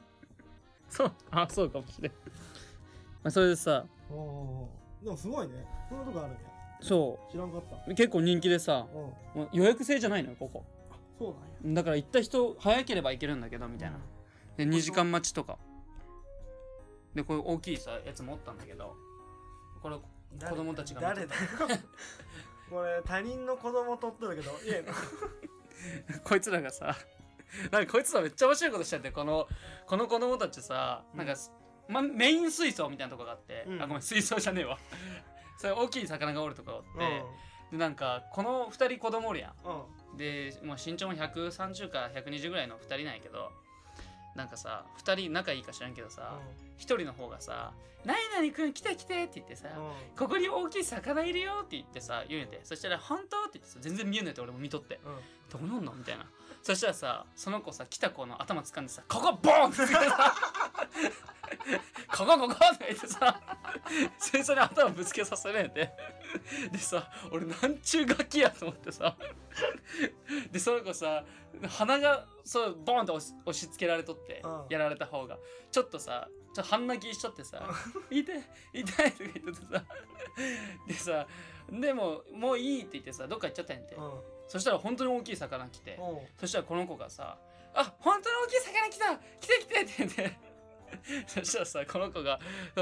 [0.89, 3.85] そうあそうかもしれん、まあ、それでさ。
[4.09, 4.69] おお
[5.03, 5.65] でもすごいね。
[5.89, 6.37] そんなとこあるね
[6.81, 7.91] そ知らんかった。
[7.91, 8.87] う結構人気でさ。
[8.93, 9.41] うん。
[9.41, 10.65] もう予約制じゃないのよここ。
[11.17, 11.75] そうなんや。
[11.75, 13.99] だから行った人早ければ行けるんだけどみたいな。
[14.57, 15.57] で2時間待ちとか。
[17.15, 18.95] でこういう大きいさやつ持ったんだけど。
[19.81, 21.35] これ子供たちが誰だ
[22.71, 24.93] これ他人の子供取っとるけどいえの
[26.23, 26.95] こいつらがさ
[27.69, 29.47] なんかこいつらめっちゃ面白いことしちゃってこの
[29.85, 31.33] この子供たちさなんか、
[31.89, 33.81] ま、メイン水槽みたいなとこがあって、うん。
[33.81, 34.77] あごめん水槽じゃねえわ。
[35.57, 37.23] それ大きい魚がおるとこがあって、
[37.73, 39.71] でなんかこの2人子供おるやうん。
[39.73, 40.15] うん。
[40.15, 43.51] んでもう身長も130から120ぐらいの2人なんやけど
[44.35, 46.37] なんかさ2人仲いいか知らんけどさ
[46.77, 47.73] 1人の方がさ
[48.05, 49.67] 「何々くん来て来て」って言ってさ、
[50.17, 52.61] ここに大きい魚いるよって言ってさ言うんやて。
[52.63, 54.99] そしたら「本当?」って言ってさ全然見えないって俺も見とって。
[55.03, 55.19] うんうん
[55.51, 55.93] どうなんの？
[55.93, 56.25] みたいな。
[56.63, 60.33] そしたらさその子さ来た子の頭掴んでさ「ここボーン!」ってつけてさ
[62.15, 63.41] 「ここここ!」って言ってさ
[64.17, 65.91] 先生に頭ぶつけさせられて
[66.71, 69.15] でさ俺なんちゅうガキやと思ってさ。
[70.51, 71.25] でその子さ
[71.67, 74.65] 鼻がそうボーンって押し押し付けられとって、うん。
[74.69, 75.37] やられた方が。
[75.71, 77.69] ちょっとさちょっと半泣きしとってさ
[78.09, 79.83] 「痛 い痛い」とか言っててさ。
[80.87, 81.27] でさ
[81.69, 83.87] でももういいって言ってさどっか行っちゃったんやん。
[83.87, 83.95] て、
[84.47, 86.27] そしたら本当に大きい魚来て、うん。
[86.37, 87.37] そしたらこの子がさ
[87.73, 90.51] 「あ本当に大きい魚来た来て来て」って言って。
[91.27, 92.39] そしたらさこの子が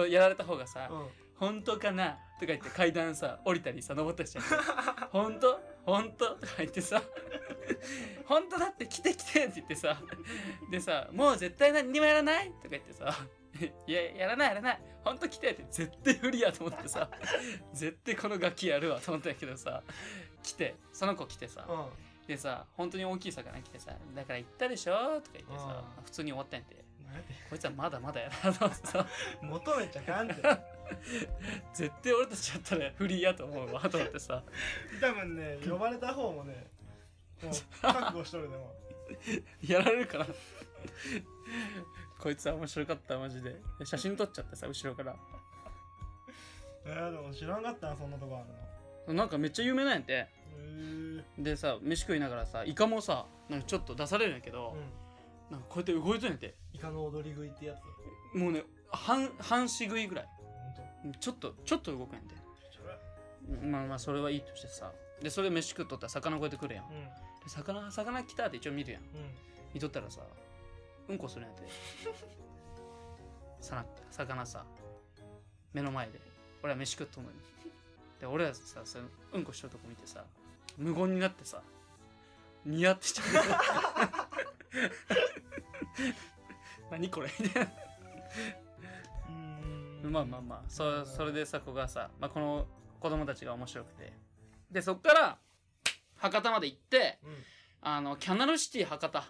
[0.10, 4.40] やられた方がさうん「本当かな?」とか言って階段さ降りたりさ登ったりして
[5.12, 5.60] 「本当？
[5.86, 7.02] 本当?」とか言ってさ
[8.26, 10.02] 「本当だって来て来て」って言ってさ。
[10.72, 13.14] でさ「もう絶対何にもやらない?」とか言ってさ
[13.88, 14.82] 「いややらないやらない。
[15.04, 15.66] 本当来て」って。
[15.70, 17.10] 絶対無理やと思ってさ。
[17.74, 19.00] 絶対このガキやるわ。
[19.00, 19.84] と思ったけどさ。
[20.42, 22.28] 来てその子来てさ、うん。
[22.28, 25.84] でさ本当に大きい魚来てさ「だから言ったでしょ?」とか言ってさ。
[25.98, 26.04] うん。
[26.04, 26.86] 普通に終わったんやて
[27.50, 29.06] こいつはまだまだやなと思ってさ。
[29.42, 30.42] 求めちゃかんって
[31.74, 34.44] 絶対俺たちやったらフリーやと思うわと思ってさ。
[35.00, 36.68] 多分ね呼ばれた方もね
[37.42, 38.76] もう覚悟しとるでも。
[39.66, 40.28] やられるかな
[42.20, 43.60] こいつは面白かったマジで。
[43.84, 45.16] 写真撮っちゃってさ後ろから。
[46.86, 49.14] えー、でも知らんかったなそんなとこあるの。
[49.14, 50.14] なんかめっちゃ有名なんやって。
[50.14, 54.76] へえでさ飯食いながらさイカもさなんかちょっと出されるんやけど、
[55.50, 55.52] うん。
[55.52, 56.56] なんかこうやって動いてんやて。
[56.74, 58.38] イカの踊り食いってやつ。
[58.38, 60.28] もうね半半死食いぐらい
[61.20, 62.36] ちょっとちょっと動くんやて
[63.66, 64.92] まあまあそれはいいとしてさ。
[65.22, 66.86] でそれ飯食っとったら魚こうやって来るやん。
[66.86, 66.92] うん。
[66.92, 67.10] で
[67.48, 69.02] 魚魚来たって一応見るやん。
[69.02, 69.10] うん。
[69.74, 70.22] 見とったらさ
[71.08, 71.64] うんこするんやて。
[73.62, 74.66] さな魚さ。
[75.74, 76.20] 目の前で。
[76.64, 77.38] 俺は飯食っとんのに。
[78.20, 80.24] で俺はさそのうんこしとるとこ見てさ
[80.78, 81.62] 無言になってさ
[82.66, 83.26] ニヤってしちゃう
[86.92, 87.30] 何これ？
[87.40, 87.72] みたいな。
[87.72, 87.74] う
[88.66, 88.69] ん
[90.04, 90.70] まあまあまあうん。
[90.70, 92.66] そそれでさここがさ、まあ、この
[93.00, 94.14] 子供たちが面白くて。
[94.72, 95.38] でそっから
[96.16, 97.28] 博多まで行ってう
[97.82, 99.20] あのキャナルシティ博多。
[99.20, 99.24] ん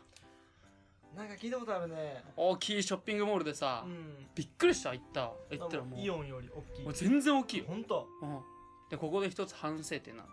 [1.16, 2.24] なんか聞いたことあるね。
[2.36, 4.28] 大きいショッピングモールでさ、うん。
[4.36, 5.32] びっくりした行った。
[5.52, 6.00] 行ったらもう。
[6.00, 6.84] イオンより大きい。
[6.84, 8.40] もう全然大きいよ、ほんとうん、
[8.90, 10.30] でここで一つ反省点なの、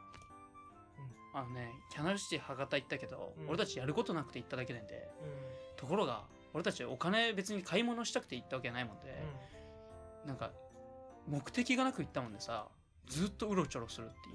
[1.34, 3.48] あのねキャナルシティ博多行ったけど、うん。
[3.48, 5.76] 俺たちやることなくて行っただけなんでうん。
[5.76, 9.22] ところが俺たちお金別に買い物したくて行ったわけないもんで、
[10.26, 10.50] なんか
[11.28, 12.66] 目的がなく行ったもんでさ
[13.06, 14.34] ずっとうろちょろするっていう。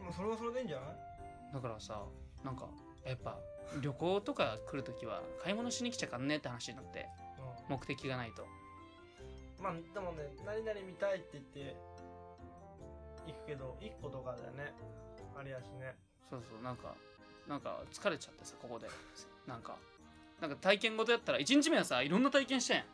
[0.00, 1.54] うんまあそれはそれでいいんじゃない？
[1.54, 2.02] だからさ
[2.44, 2.66] なんか
[3.06, 3.38] やっぱ
[3.80, 7.06] 旅行とか来るときは買い物しに来ちゃかんねって話になって
[7.68, 8.44] 目的がないと。
[9.62, 11.76] まあでもね何々見たいって言って
[13.26, 14.74] 行くけど一個とかだよね。
[15.38, 15.94] ありやしね。
[16.28, 16.94] そうそうなんか
[17.48, 18.88] なんか疲れちゃってさここで。
[19.46, 19.76] なんか
[20.40, 22.84] なんか体験事やったら1日目はさいろんな体験したやん。
[22.84, 22.86] あ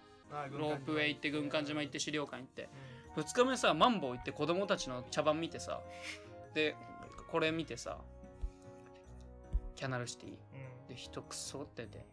[0.51, 2.69] ロープウェイ行って軍艦島行って資料館行って。
[3.17, 5.81] う2日目さマンボウ行って子供たちの茶番見てさ。
[6.55, 6.77] で
[7.31, 7.99] これ見てさ
[9.77, 10.31] キャナルシティ。
[10.31, 10.39] んうん。
[10.89, 12.07] で人くそってて。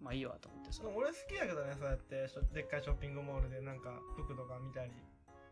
[0.00, 0.82] まあいいわと思ってさ。
[0.84, 2.28] 俺好きやけどねそうやって。
[2.52, 4.90] でっかいショッピングモールでなんか服とか見たり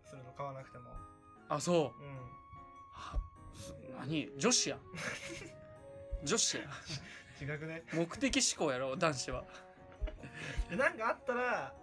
[0.04, 0.90] するの買わなくても。
[1.48, 2.02] あそう。
[2.02, 2.16] うん。
[2.92, 3.18] は
[3.54, 4.30] す何？
[4.36, 4.80] 女子やん。
[6.22, 6.66] 女子やん。
[7.42, 7.82] 違くね？
[7.92, 9.44] 目的思考やろ男子は。
[10.68, 11.81] でなんかあったらほ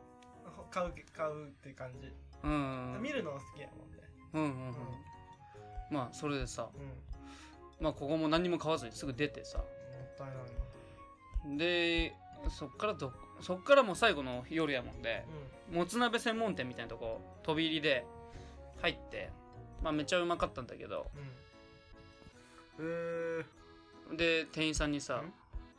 [0.69, 2.11] 買う買うって感じ、
[2.43, 2.93] うん。
[2.95, 4.03] うん見るの好きやもんね。
[4.33, 4.75] うんうんうん。
[5.91, 6.69] まあそれでさ。
[6.73, 6.81] うん。
[6.87, 6.93] も
[7.79, 9.59] まあここも何にも買わずにすぐ出てさ。
[9.59, 10.37] ったいない
[11.51, 11.57] な。
[11.57, 12.13] で
[12.49, 15.25] そっからどそっからもう最後の夜やもんで
[15.71, 18.05] もつ鍋専門店みたいなとこ飛び入りで
[18.81, 19.29] 入って
[19.81, 21.09] まあめっちゃうまかったんだけど。
[21.15, 21.21] うん。
[21.21, 21.29] うん
[22.81, 23.45] へえ
[24.15, 25.33] で店員さんにさん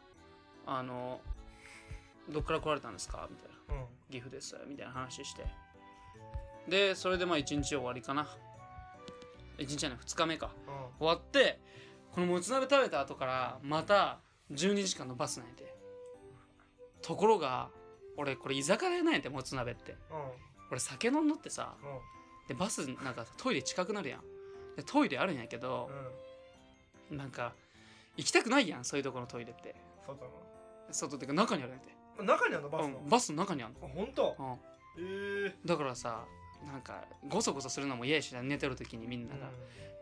[0.67, 1.21] 「あの
[2.29, 3.50] どっから来られたんですか?」みたいな。
[3.50, 3.50] うん
[4.11, 5.47] 「岐阜です」みたいな話して。
[6.69, 8.29] でそれでまあ1日終わりかな。
[9.59, 10.51] 1日じゃない2日目か。
[10.67, 10.75] うん。
[10.99, 11.61] 終わって
[12.13, 14.21] このもつ鍋食べた後からまた
[14.53, 15.75] 12時間のバスなんやて
[17.03, 17.71] ところが
[18.17, 19.93] 俺これ居酒屋なんやてもつ鍋って。
[19.93, 19.99] うん。
[20.71, 22.49] 俺酒飲んどってさうん。
[22.49, 24.21] でバスなんかトイレ近くなるやん。
[24.77, 25.91] でトイレあるんやけど
[27.11, 27.17] うん。
[27.17, 27.55] なんか
[28.17, 29.75] 行きたくないやんそういうとこのトイレって。
[30.07, 30.31] 外の。
[30.93, 34.23] 外っていうか中にあるんやて中にあるのバスの、うんバスの中にあるあ本当？
[34.39, 34.59] の、
[34.97, 36.25] うん、ええだからさ
[36.67, 39.49] なんかゴソゴソするのも嫌やしな寝てる時にみんなが、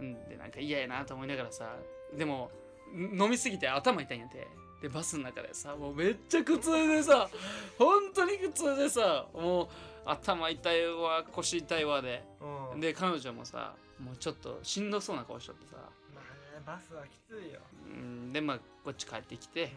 [0.00, 1.76] うん、でなんか嫌やなと思いながらさ
[2.16, 2.50] でも
[2.94, 4.46] ん飲みすぎて頭痛いんやて。
[4.80, 7.28] でバスの中でさもうめっちゃ苦痛でさ
[7.76, 9.68] 本当に苦痛でさもう
[10.04, 12.24] 頭痛いわ腰痛いわで。
[12.40, 12.70] うん。
[12.74, 15.76] うんで彼女もさもうちょっとしんどそうな顔しとってさ、
[16.14, 17.60] まあねバスはきついよ。
[17.86, 19.72] うん、でまあこっち帰ってきて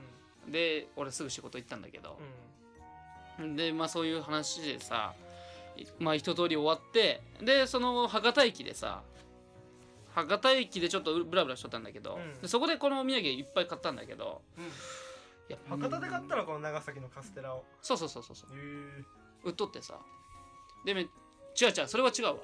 [0.48, 2.18] で俺すぐ仕事行ったんだけど。
[3.40, 3.56] う、ん。
[3.56, 5.14] でまあそういう話でさ
[5.78, 9.04] いまあ一通り終わってでその博多駅でさ
[10.14, 12.42] 博多駅でちょっとブラブラしとったんだけど、うん。
[12.42, 14.64] でそこでこのお土産いっぱい買ったんだけどうん。
[14.66, 14.68] い
[15.50, 17.64] や博多で買ったららこの長崎のカステラを。
[17.82, 18.50] そうそうそうそうそう。
[19.44, 20.00] 売っとってさ。
[20.86, 21.08] でめ違う
[21.66, 22.36] 違うそれは違うわ。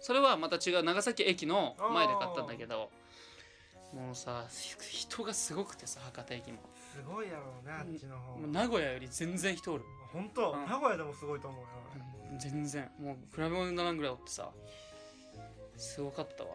[0.00, 2.90] それはまた違う長崎駅の前で買ったんだけど。
[3.94, 6.58] もうさ人がすごくてさ博多駅も
[7.02, 8.38] すごいやろうねあっちの方。
[8.38, 9.84] もう名古屋より全然人おる。
[10.12, 10.66] 本当、うん。
[10.66, 11.66] 名古屋でもすごいと思うよ
[12.32, 12.90] うん全然。
[13.00, 14.50] もう比べ物にならんぐらいおってさ。
[15.76, 16.50] すごかったわ。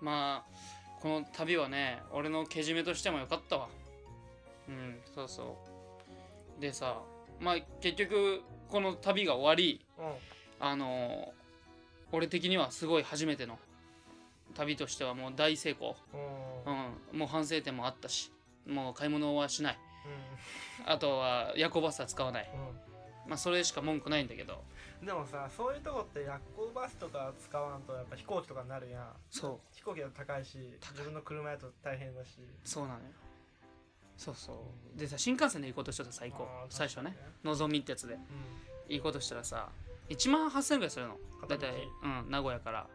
[0.00, 3.68] まあこの旅はね俺のけじめとしてもよかったわ。
[4.68, 5.56] うんそうそ
[6.58, 6.60] う。
[6.60, 7.00] でさ
[7.40, 10.12] まあ結局この旅が終わりうん。
[10.60, 11.42] あのー
[12.14, 13.58] 俺的にはすごい初めての
[14.54, 15.96] 旅としてはもう大成功、
[16.66, 18.30] うん、もう反省点もあったし
[18.66, 19.78] もう買い物はしない。
[20.86, 22.50] あとは夜行バスは使わない。
[23.26, 24.54] まあそれしか文句ないんだけど。
[24.54, 29.06] うんでもさそういうとこって夜行バスとか使わんとやっぱ飛行機とかになるやん。
[29.30, 29.74] そう。
[29.74, 32.38] 飛行機は高いし自分の車やと大変だし。
[32.62, 33.06] そうなのよ。
[34.16, 34.52] そうそ
[34.94, 34.98] う。
[34.98, 37.16] でさ新幹線で行こうとしてた最高最初ね。
[37.42, 38.16] のぞみってやつで。
[38.88, 39.70] 行こうとしたらさ
[40.08, 41.16] 1万8000円ぐらいするの。
[41.40, 41.62] 片道。
[41.62, 42.86] だいたい、うん、名古屋から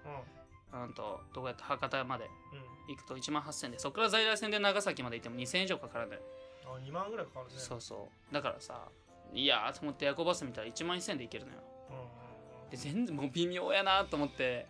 [0.73, 2.95] うんうんとどこやった博多までうん。
[2.95, 6.21] 行くと1万8000円でそこから在来線で長崎まで行っても2000円以上かかるんだよ
[6.65, 8.34] あ2万ぐらいかかるねそうそう。
[8.34, 8.88] だからさ
[9.34, 11.58] いやーと思って夜行バス見たら1万1000円で行けるのよ。
[11.89, 14.65] うんで全然もう微妙やなと思って。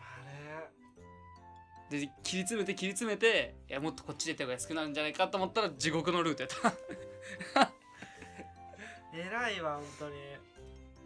[0.00, 0.16] あ
[1.90, 1.98] れ？
[2.00, 6.72] で切り詰めて切り詰めていやもっとこっちでた方が安くなるんじゃないかと思ったら地獄のルートやっ
[7.54, 7.70] た。
[9.16, 10.16] 偉いわ本当に。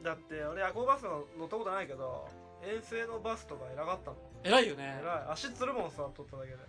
[0.03, 2.27] だって俺夜行バス乗ったことないけど
[2.63, 4.21] 遠征のバスとか偉かったもん。
[4.45, 4.99] 偉いよね。
[5.03, 5.33] 偉い。
[5.33, 6.57] 足つるもんさ取っただけで。
[6.57, 6.67] めっ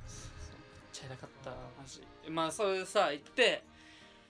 [0.94, 2.02] ちゃ偉かったマジ。
[2.30, 3.64] まあそれでさ行って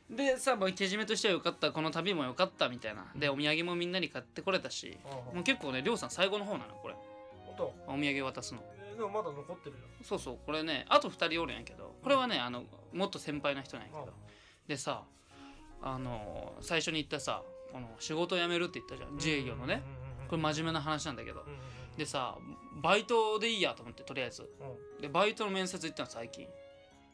[0.10, 3.06] ででさもうけじめとしてはよかったこの旅もよかったみたいな。
[3.16, 4.98] でお土産もみんなに買ってこれたし
[5.30, 6.96] うんもう結構ねりょうさん最後の方なのこれ。
[7.88, 8.62] お土産渡すの。
[8.80, 9.82] えーでもまだ残ってるよ。
[10.04, 14.10] そうそうこれねあと2人おるんやけどこれはねあのもっと先輩な人なんやけどうん。
[14.68, 15.04] でさ
[15.82, 19.16] あの最初に言ったさこの仕事辞めるって言ったじゃん。
[19.16, 19.82] 自営業のね
[20.32, 21.42] これ真面目な話なんだけど。
[21.42, 21.60] うんうんうん。
[21.98, 22.38] でさ
[22.82, 24.50] バイトでいいやと思ってとりあえず。
[24.62, 24.68] うん。
[24.70, 26.48] うんでバイトの面接行ったの最近。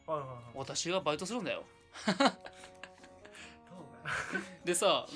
[0.06, 0.36] はいはいはい。
[0.54, 1.64] 私がバイトするんだよ。
[4.64, 5.06] でさ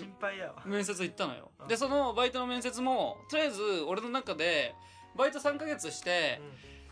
[0.66, 1.50] 面接行ったのよ。
[1.60, 1.68] うん。
[1.68, 4.74] でそのバイトの面接もとりあえず俺の中で
[5.16, 6.40] バイト3ヶ月して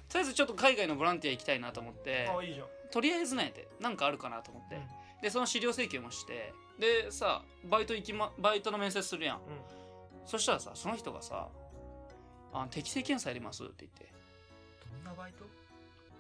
[0.09, 2.67] とりあえずちょっと海外のボランティア行きたいなと思ってうんあいいじゃん。
[2.93, 4.79] とりあえずねってなんかあるかなと思って。
[5.23, 6.53] でその資料請求もして。
[6.79, 9.39] でさバイト行きまバイトの面接するやん。
[9.39, 9.80] うん
[10.27, 11.49] そしたらさその人がさ
[12.53, 14.13] 「あ適正検査やります」って言って。
[14.95, 15.45] どんなバイト？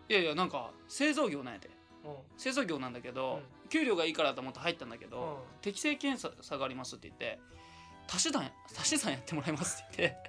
[0.08, 1.70] いやいやなんか製造業なんやで
[2.04, 2.14] うん。
[2.36, 5.60] 製造業なんだけど、給料がいいからと思って入ったんだけど、うん。
[5.60, 7.38] 適正検査がありますって言って
[8.08, 10.22] 足し算足し算やってもらいますって言っ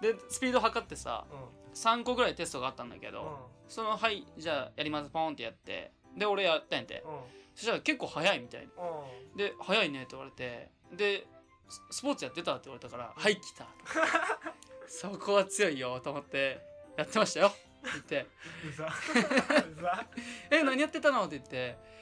[0.00, 0.12] て。
[0.14, 1.72] でスピード測ってさうん。
[1.74, 3.70] 3個ぐらいテストがあったんだけど、うん。
[3.70, 5.92] その「はいじゃあやります」ポンってやって。
[6.16, 7.02] で俺やったんやて。
[7.04, 7.20] うん。
[7.54, 8.68] そしたら結構早いみたい
[9.36, 10.70] で「早いね」って言われて。
[10.92, 11.26] で
[11.74, 13.66] ススポーツやってたって言われたから「はい来た」
[14.86, 16.60] そこは強いよと思って
[16.96, 17.56] 「やってましたよ」って
[18.10, 18.26] 言って。
[18.68, 20.06] うざうざ
[20.50, 21.94] 「え何やってたの?」って言って。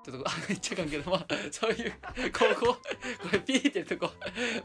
[0.00, 1.92] ってとこあ言っちゃあかんけどまあそういう
[2.32, 2.80] 高校こ
[3.32, 4.12] れピーってとこ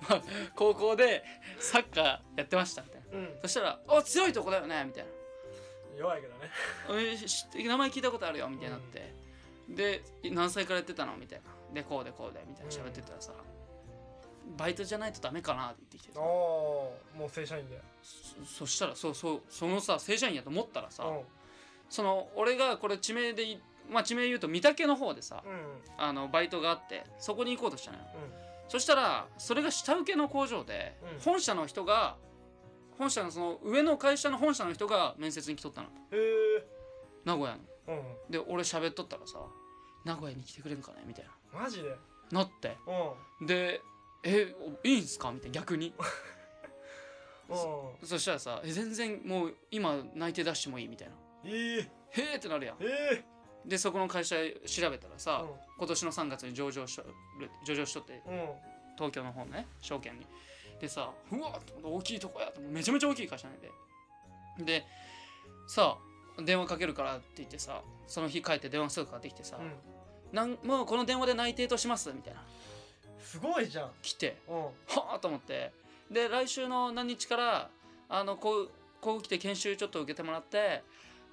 [0.08, 0.21] まあ
[0.56, 1.23] 高校で
[1.60, 2.06] サッカー
[2.38, 3.17] やってましたみたいな。
[3.17, 3.39] うん。
[3.41, 5.10] そしたら「あ強いとこだよね」みたいな。
[5.97, 6.49] 弱いけどね
[7.67, 9.13] 名前聞いたことあるよみたいになって、
[9.69, 11.15] で何歳からやってたの？
[11.17, 11.45] みたいな。
[11.73, 12.71] でこうでこうでみたいな。
[12.71, 13.32] 喋ってたらさ、
[14.58, 21.19] バイトじゃないとダメかなって言ってきておおもう正社員だよそそしたらそうそうそのさ正社員やと思ったらさ、うん。
[21.89, 25.62] その俺がこれ地名でいまあ地名言うと御嶽の方でさ、うん
[25.97, 28.03] あのバイトがあってそこに行こうとしたのよ。
[28.15, 28.21] うん。
[28.69, 31.19] そしたらそれが下請けの工場で、うん。
[31.19, 32.15] 本社の人が
[32.97, 35.88] 本社のその上の会社の本社の人が面接に来とったの。
[35.88, 36.65] へえ
[37.25, 37.91] 名古屋のう
[38.29, 39.39] んで俺喋っとったらさ
[40.06, 41.03] 名古屋に来てくれんかね？
[41.06, 41.89] みたいマジで？
[42.32, 42.77] ななって。
[43.39, 43.47] うん。
[43.47, 43.82] で
[44.23, 45.93] 「えおいいんすか?」みたいな逆に。
[47.49, 48.07] うん。
[48.07, 51.15] そしたらさ「え全然もう今内定出してもいい」みたいな。
[51.45, 52.77] ええ「へえ!」ってなるやん。
[52.79, 53.23] え
[53.65, 58.23] でそこの会社調べたらさ、う今年の3月に上場しとる上場しとってんうん。
[58.95, 60.25] 東京の方のね証券に。
[60.79, 63.71] でさうわ大きいとこやとめちゃめちゃ大きい会社なんで。
[64.59, 64.86] で
[65.67, 65.97] さ
[66.43, 69.73] 電話かけるからって言ってさその日帰って電話すぐかかってきてさ、うん。
[70.31, 72.43] なんもうこの電話で内定としますみたいな
[73.23, 73.91] すごいじゃん。
[74.01, 74.38] 来て。
[74.47, 74.55] うん。
[74.63, 74.71] は
[75.15, 75.71] あと思って。
[76.12, 77.69] で来週の何日から
[78.09, 78.69] あのこう
[79.01, 80.83] こう来て研修ちょっと受けてもらって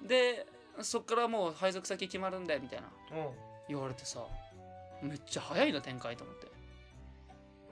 [0.01, 0.47] で
[0.81, 2.87] そっからもう配属先決まるんでみたいな。
[3.17, 3.29] うん。
[3.67, 4.19] 言われてさ
[5.01, 6.47] めっちゃ早いな展開と思って。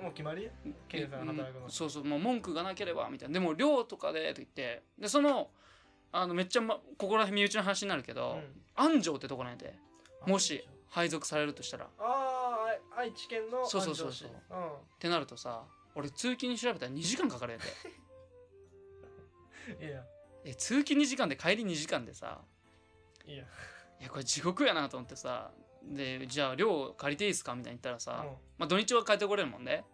[0.02, 0.50] もう決まり？
[0.88, 1.66] 経済の働くの。
[1.66, 3.34] うんそうそうもう文句がなければみたいな。
[3.34, 4.84] でも寮とかでと言って。
[4.98, 5.50] でその
[6.12, 8.40] あのめっちゃ、ま、ここら辺身内の話になるけど、
[8.76, 9.76] 安城ってとこなんやで
[10.26, 11.86] うんもし配属されるとしたら。
[11.86, 12.29] っああ
[13.00, 14.30] 愛知県のそうそうそうそう。
[14.30, 14.60] 安城
[14.98, 15.00] 市。
[15.00, 15.64] てなるとさ
[15.96, 17.72] 俺通勤に調べたら2時間かかるんやで
[19.80, 20.04] うんいや。
[20.46, 22.40] え通勤2時間で帰り2時間でさ。
[23.26, 23.38] いや。
[23.38, 25.52] いやこれ地獄やなと思ってさ。
[25.84, 27.56] でじゃあ寮借りていいですか？
[27.56, 28.30] みたいに言ったらさ、うん。
[28.58, 29.86] まあ土日は帰ってこれるもんね。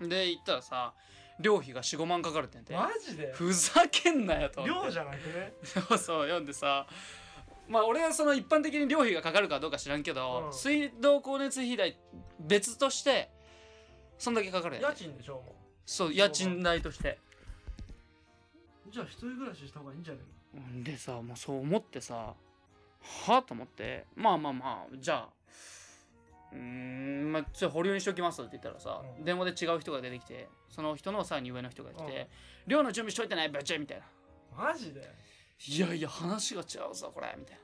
[0.00, 0.94] で行ったらさ
[1.40, 2.74] 寮費が45万かかるって言って。
[2.74, 3.32] マジで？
[3.32, 4.86] ふざけんなよと思って。
[4.86, 5.52] 量じゃなくね？
[5.64, 6.22] そうそう。
[6.24, 6.86] 読んでさ
[7.68, 10.52] まあ俺はその一般的に寮費がかかるかどうか知らんけど、うん。
[10.52, 11.96] 水道光熱費代
[12.40, 13.30] 別として
[14.18, 15.54] そんだけかかるやん家賃でしょも
[15.86, 17.18] そう家賃代として。
[18.88, 20.20] うじゃあ一人暮らしした方がいいんじゃね？
[20.54, 22.36] うんでさもうそう思ってさは
[23.36, 25.28] あと思ってまあまあまあじゃあ
[26.52, 29.24] うーんまあちょっと保留にしときますって言ったらさ、うん。
[29.24, 32.26] 電話で違う人が出てきてその人のさらに上の人が来てうん
[32.68, 34.04] 「寮の準備しといてねブチみたいな。
[34.56, 35.10] マジで
[35.68, 37.62] 「いやいや話が違うぞこれ」みたいな。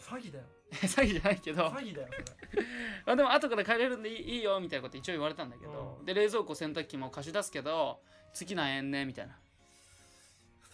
[0.00, 0.44] 詐欺だよ。
[0.72, 1.66] 詐欺じゃないけど。
[1.68, 3.16] 詐欺だよ。
[3.16, 6.04] でも後から帰れるんでいいいいよみたいなこと一応言われたんだけど、うん。
[6.04, 8.00] で冷蔵庫洗濯機も貸し出すけど
[8.32, 9.38] 月なんえんねみたいな。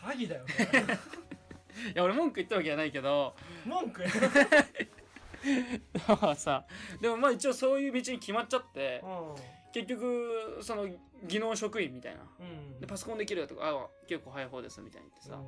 [0.02, 0.46] 詐欺だよ。
[1.94, 3.34] いや俺文句言ったわけじゃないけど。
[3.64, 4.02] 文句？
[4.02, 4.08] や
[6.20, 6.66] まあさ
[7.00, 9.02] でもまあ一応そういう道に決まっちゃって。
[9.04, 9.36] う
[9.72, 10.88] 結局その
[11.26, 12.22] 技能職員みたいな。
[12.22, 12.26] ん
[12.74, 12.80] うん。
[12.80, 15.40] でパソコンできるよとかあ結構早い方ですみたいに言ってさ、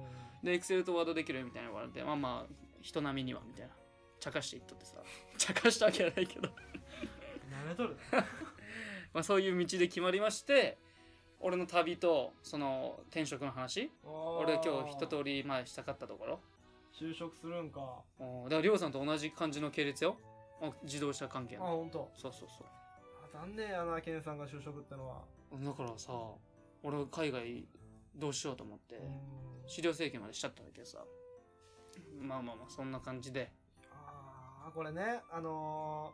[0.42, 3.72] でエクセルとワードできるよみたいな言われてまあまあ人並みにはみたいな。
[4.20, 4.96] 茶化していっとってさ。
[5.36, 6.48] 茶化したわけじゃないけど。
[7.50, 7.96] なめとる
[9.12, 10.78] まあそういう道で決まりまして
[11.40, 13.90] 俺の旅とその転職の話。
[14.04, 16.40] 俺俺今日一通り前したかったところ。
[16.92, 18.04] 就職するんか。
[18.18, 20.16] だからりょうさんと同じ感じの系列よ。
[20.60, 22.10] あ自動車関係あの本当。
[22.14, 22.64] そうそうそ
[23.34, 25.22] あ残念やなケンさんが就職ってのは。
[25.52, 26.12] うだからさ
[26.82, 27.66] 俺は海外
[28.16, 29.20] どうしようと思ってうん。
[29.68, 30.98] 資料請求までしちゃったんだけどさ。
[32.20, 33.50] まあまあまあそんな感じで。
[33.92, 36.12] ああこれねあの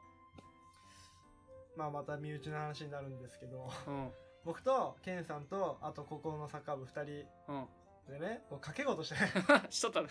[1.77, 4.11] ーまあまた身内の話になるんですけどうん。
[4.45, 7.67] 僕とケンさんとあと高校のサッカー部2うん。
[8.07, 9.17] 人でねこう掛け事して。
[9.71, 10.09] しとったね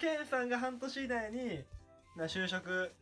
[0.00, 1.64] ケンさんが半年以内に
[2.16, 2.92] な就職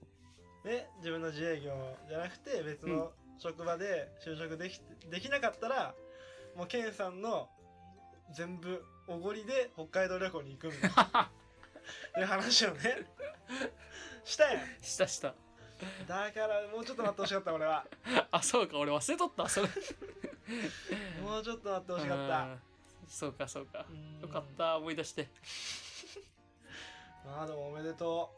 [0.65, 1.73] ね自分の自営業
[2.09, 4.81] じゃなくて別の職場で就職でき
[5.11, 5.95] できなかったら
[6.57, 7.49] もうケンさんの
[8.35, 11.31] 全部おごりで北海道旅行に行くみたいな。
[12.23, 13.07] う話をね
[14.25, 14.83] したやん。
[14.83, 15.35] したした。
[16.07, 17.85] だからもうちょっと待ってほしかった俺は。
[18.31, 19.69] あそうか俺忘れとったそれ。
[21.21, 22.43] もうちょっと待ってほしかった。
[22.43, 22.63] うん
[23.09, 23.85] そうか そうか。
[23.91, 24.21] うん。
[24.21, 25.29] よかった思い出して。
[27.25, 28.31] まあでもおめでと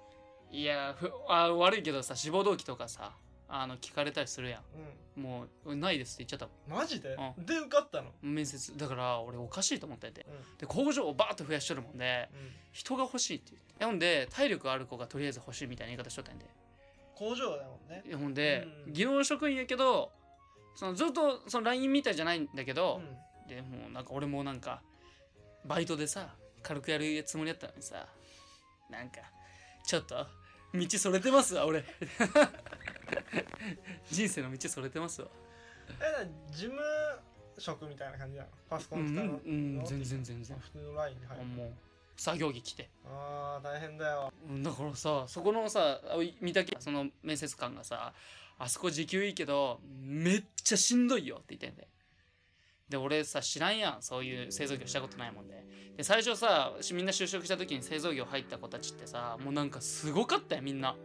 [0.50, 3.16] いやふあ悪いけどさ志望動機とかさ
[3.48, 4.78] あの聞かれたりするやう
[5.18, 5.24] うん。
[5.24, 8.10] んもうないですって言っちゃったマジで、うで受かったの？
[8.22, 8.76] 面接。
[8.76, 10.26] だから俺おかしいと思ってて。
[10.28, 10.58] うん。
[10.58, 12.50] で工場をバーッと増やしとるもんでうん。
[12.72, 13.84] 人が欲しいって言って。
[13.84, 16.46] ほんで体力ある子がとりあえず欲しいみたいな言い方しとったんで。
[17.14, 18.02] 工場だもんね。
[18.06, 18.92] いやほんで、うん。
[18.92, 20.10] 技能職員やけど
[20.74, 23.48] そのずっとその LINE みたいじゃないんだけうど、ん。
[23.48, 24.80] でもうなんか俺もなんか
[25.64, 26.28] バイトでさ
[26.62, 28.06] 軽くやるつもりやったのにさ
[28.90, 29.20] なんか
[29.84, 30.26] ちょっと
[30.74, 31.84] 道それてますわ俺。
[34.10, 35.28] 人生の道それてますわ。
[36.00, 36.80] え事務
[37.58, 38.48] 職みたいな感じなの？
[38.68, 40.58] パソコうんン使うの、うん全然全然。
[40.58, 41.72] 普通のラインに入る、もう
[42.16, 42.88] 作業着着て。
[43.06, 44.32] ああ大変だよ。
[44.48, 48.12] うんだからさそこのさあ見たけその面接官がさ
[48.58, 51.88] あそこ時給いいけどめっちゃしんどいよって言ってんで
[52.88, 54.02] で俺さ知らんやん。
[54.02, 55.64] そういう製造業したことないもんで。
[55.96, 60.96] で最初さみんな就職した時に製造業入った子たちってさもうなんかすごかったよみんな。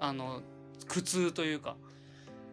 [0.00, 0.42] あの
[0.86, 1.76] 苦痛というか。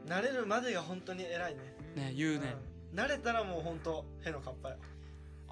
[0.08, 1.60] 慣れるまでが本当に偉いね。
[1.95, 2.56] ね言うね、
[2.93, 2.99] うん。
[2.99, 4.76] 慣れたらもう本当へのかっぱよ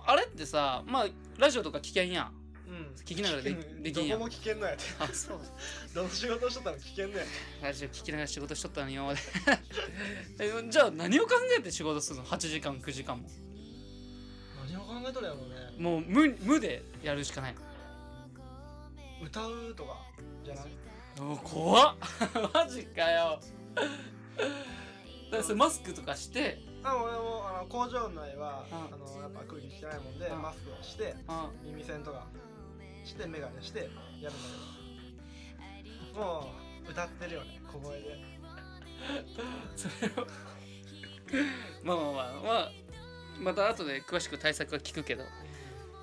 [0.05, 1.05] あれってさまあ
[1.37, 2.95] ラジオとか危険やんうん。
[3.05, 4.19] 聞きながらで危できんやん。
[4.19, 4.83] どこも危険なんやて。
[4.99, 5.39] あそう。
[5.93, 7.25] どの仕事しとったら危険だよ
[7.61, 9.19] ラジオ聞きながら仕事しとったのに今まで。
[10.39, 13.29] えじゃあ何を考えて仕事するの？8時間9時間も。
[14.65, 15.55] 何を考えとるやろうね。
[15.77, 17.55] もう無無でやるしかない
[19.21, 19.97] 歌うとか
[20.43, 20.65] じゃない？
[21.19, 21.95] お怖っ。
[22.53, 23.39] マジかよ。
[23.75, 26.59] だからそれマスクとかして？
[26.83, 28.77] あ俺もあの工場内は、うん。
[28.77, 30.41] あのやっぱ空気汚いもんで、うん。
[30.41, 32.27] マスクをしてあ耳栓とか
[33.03, 34.29] して眼鏡してやるんだ
[35.83, 36.19] けど。
[36.19, 36.53] も
[36.87, 38.17] う歌ってるよね小声で。
[39.75, 40.27] それを
[41.83, 42.71] まあまあまあまあ
[43.39, 45.23] また後で詳しく対策は聞くけど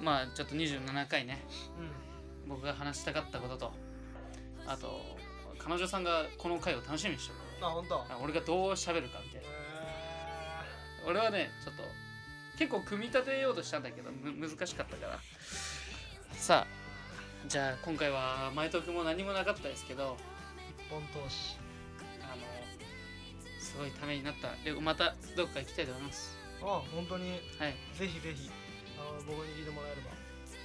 [0.01, 1.45] まあちょっと27回ね
[1.79, 2.49] うん。
[2.49, 3.73] 僕が話したかったことと
[4.67, 5.17] あと
[5.59, 7.39] 彼女さんがこの回を楽しみにしてる。
[7.63, 8.03] あ本当。
[8.23, 9.49] 俺がどう喋るかみたいな。
[9.49, 11.83] え俺はねちょっと
[12.59, 15.19] 結構組み立てようとしたんだけどむ難しかったから。
[16.33, 16.80] さあ
[17.47, 21.57] じゃあ今回は前徳も何もなかったですけどー、一本投資
[22.23, 22.43] あの
[23.61, 24.55] すごいためになった。
[24.65, 26.37] でまたどっか行きたいと思います。
[26.63, 27.31] あ本当に。
[27.59, 27.75] はい。
[27.99, 28.51] ぜひぜひ。
[28.99, 30.11] あの僕に聞いてもらえれば。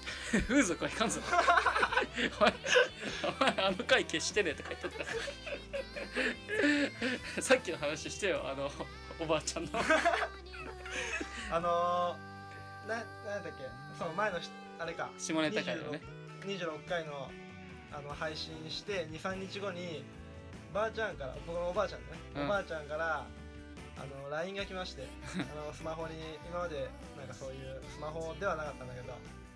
[0.47, 1.21] 風俗はいかんぞ。
[2.39, 2.53] お前
[3.23, 4.91] お前あの回消してねとか言っとっ
[7.35, 7.41] た。
[7.41, 8.71] さっきの話してよあの
[9.19, 9.71] おばあちゃんの。
[11.51, 13.03] あのー、なな
[13.39, 13.63] んだっけ？
[13.97, 14.49] その前のし
[14.79, 15.09] あれか。
[15.17, 16.01] 下ネタ回のね
[16.45, 17.29] 26回の
[17.91, 20.03] あの配信して23日後に
[20.73, 22.45] ばあちゃんから僕のおばあちゃんね、うん。
[22.45, 23.25] おばあちゃんから
[23.95, 25.07] あの LINE が来まして
[25.39, 26.15] あのスマホに
[26.49, 29.13] 今までなんかそういうスマホではなかったんだけど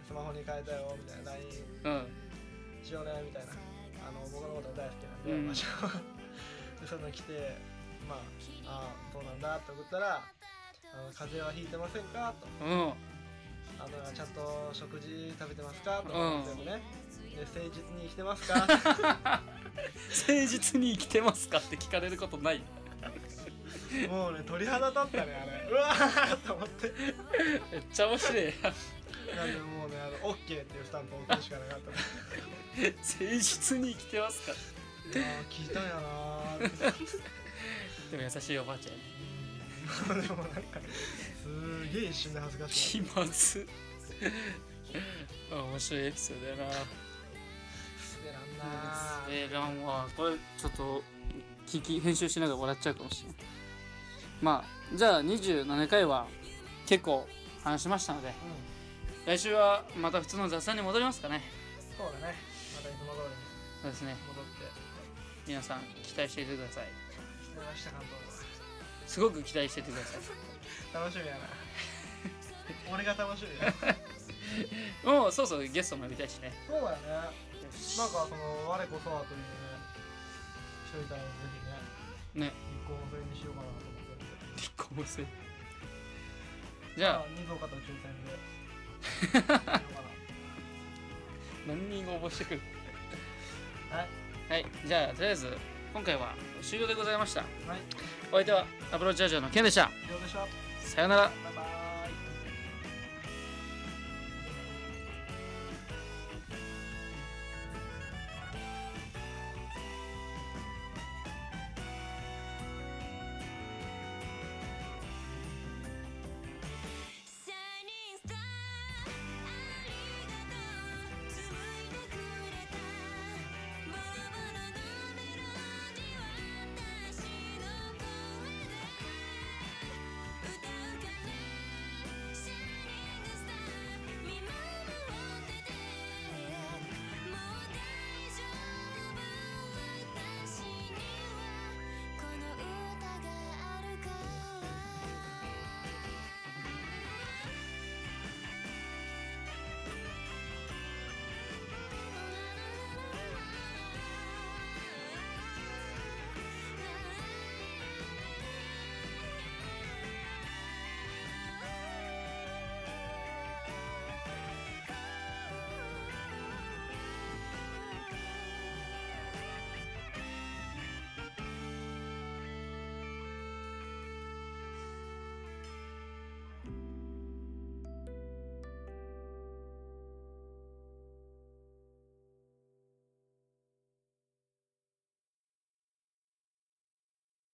[0.08, 1.48] スマホに変えたよみたいな LINE
[1.84, 2.86] うん。
[2.86, 3.52] しようねみたいな。
[4.08, 5.48] あの僕のことが大好きなんで、うん。
[5.52, 5.56] で
[6.88, 7.58] その来て
[8.08, 8.20] まあ
[8.66, 12.66] ああそうなんだって送ったらあの風邪はひいてませんかと。
[12.66, 12.94] うん
[13.80, 16.04] あのちゃんと食事食べてますか？
[16.06, 16.82] とうんか全部ね、
[17.36, 18.54] で誠実に生きてますか？
[18.56, 22.62] 誠実に生きてますかって聞かれることない。
[24.10, 25.70] もうね鳥肌立ったねあれ。
[25.72, 26.92] うわーと思って。
[27.72, 28.36] めっちゃ面白い
[29.36, 31.92] なんでもうねあの OK っていうスタンプを送るしかなかった。
[31.92, 34.52] ね誠実に生きてますか？
[34.52, 34.56] い
[35.18, 36.02] やー聞いたんやな
[38.12, 40.80] でも優しいおばあちゃん でもなんか
[41.50, 43.68] すーげえ一瞬で恥ずかしい気まず
[45.52, 46.64] 面白いエピソードやな。
[46.64, 46.84] 滑らん
[48.58, 49.26] な。
[49.28, 51.02] ーえー、ランはこれちょっと
[51.66, 53.36] 聞き編集しながら笑っちゃうかもしれない
[54.42, 56.28] まあじゃあ27回は
[56.86, 57.28] 結構
[57.64, 58.34] 話しましたのでうん
[59.26, 61.42] 来週はまた普通の雑談に戻りますかね。
[61.98, 62.36] そうだね。
[62.76, 63.36] またいつも通りに
[63.82, 64.50] そうですね戻って。
[65.48, 66.86] 皆さん期待していてください。
[69.08, 69.20] す。
[69.20, 70.49] ごく期待しててください
[70.94, 71.40] 楽しみやな。
[72.94, 73.74] 俺が楽しみや
[75.04, 76.54] もうそうそうゲストも呼びたいしね。
[76.68, 79.46] そうだよねなんかその我こそはというね
[80.88, 81.28] 人いたらぜ
[82.34, 82.46] ひね。
[82.46, 85.26] ね立候補制にしようかなと思ってる立候補制
[86.98, 87.20] じゃあ。
[87.20, 88.40] ま人数多かったら抽選で。
[91.68, 92.62] 何人応募してくる
[93.92, 94.10] はい。
[94.50, 94.66] はい。
[94.86, 95.58] じゃあとりあえず
[95.94, 97.42] 今回は終了でございました。
[97.42, 97.50] はい。
[98.32, 99.90] お相手はアプローチラジオのケンでした。
[100.06, 100.46] 以上でした。
[100.88, 101.22] さよなら。
[101.24, 101.79] バイバイ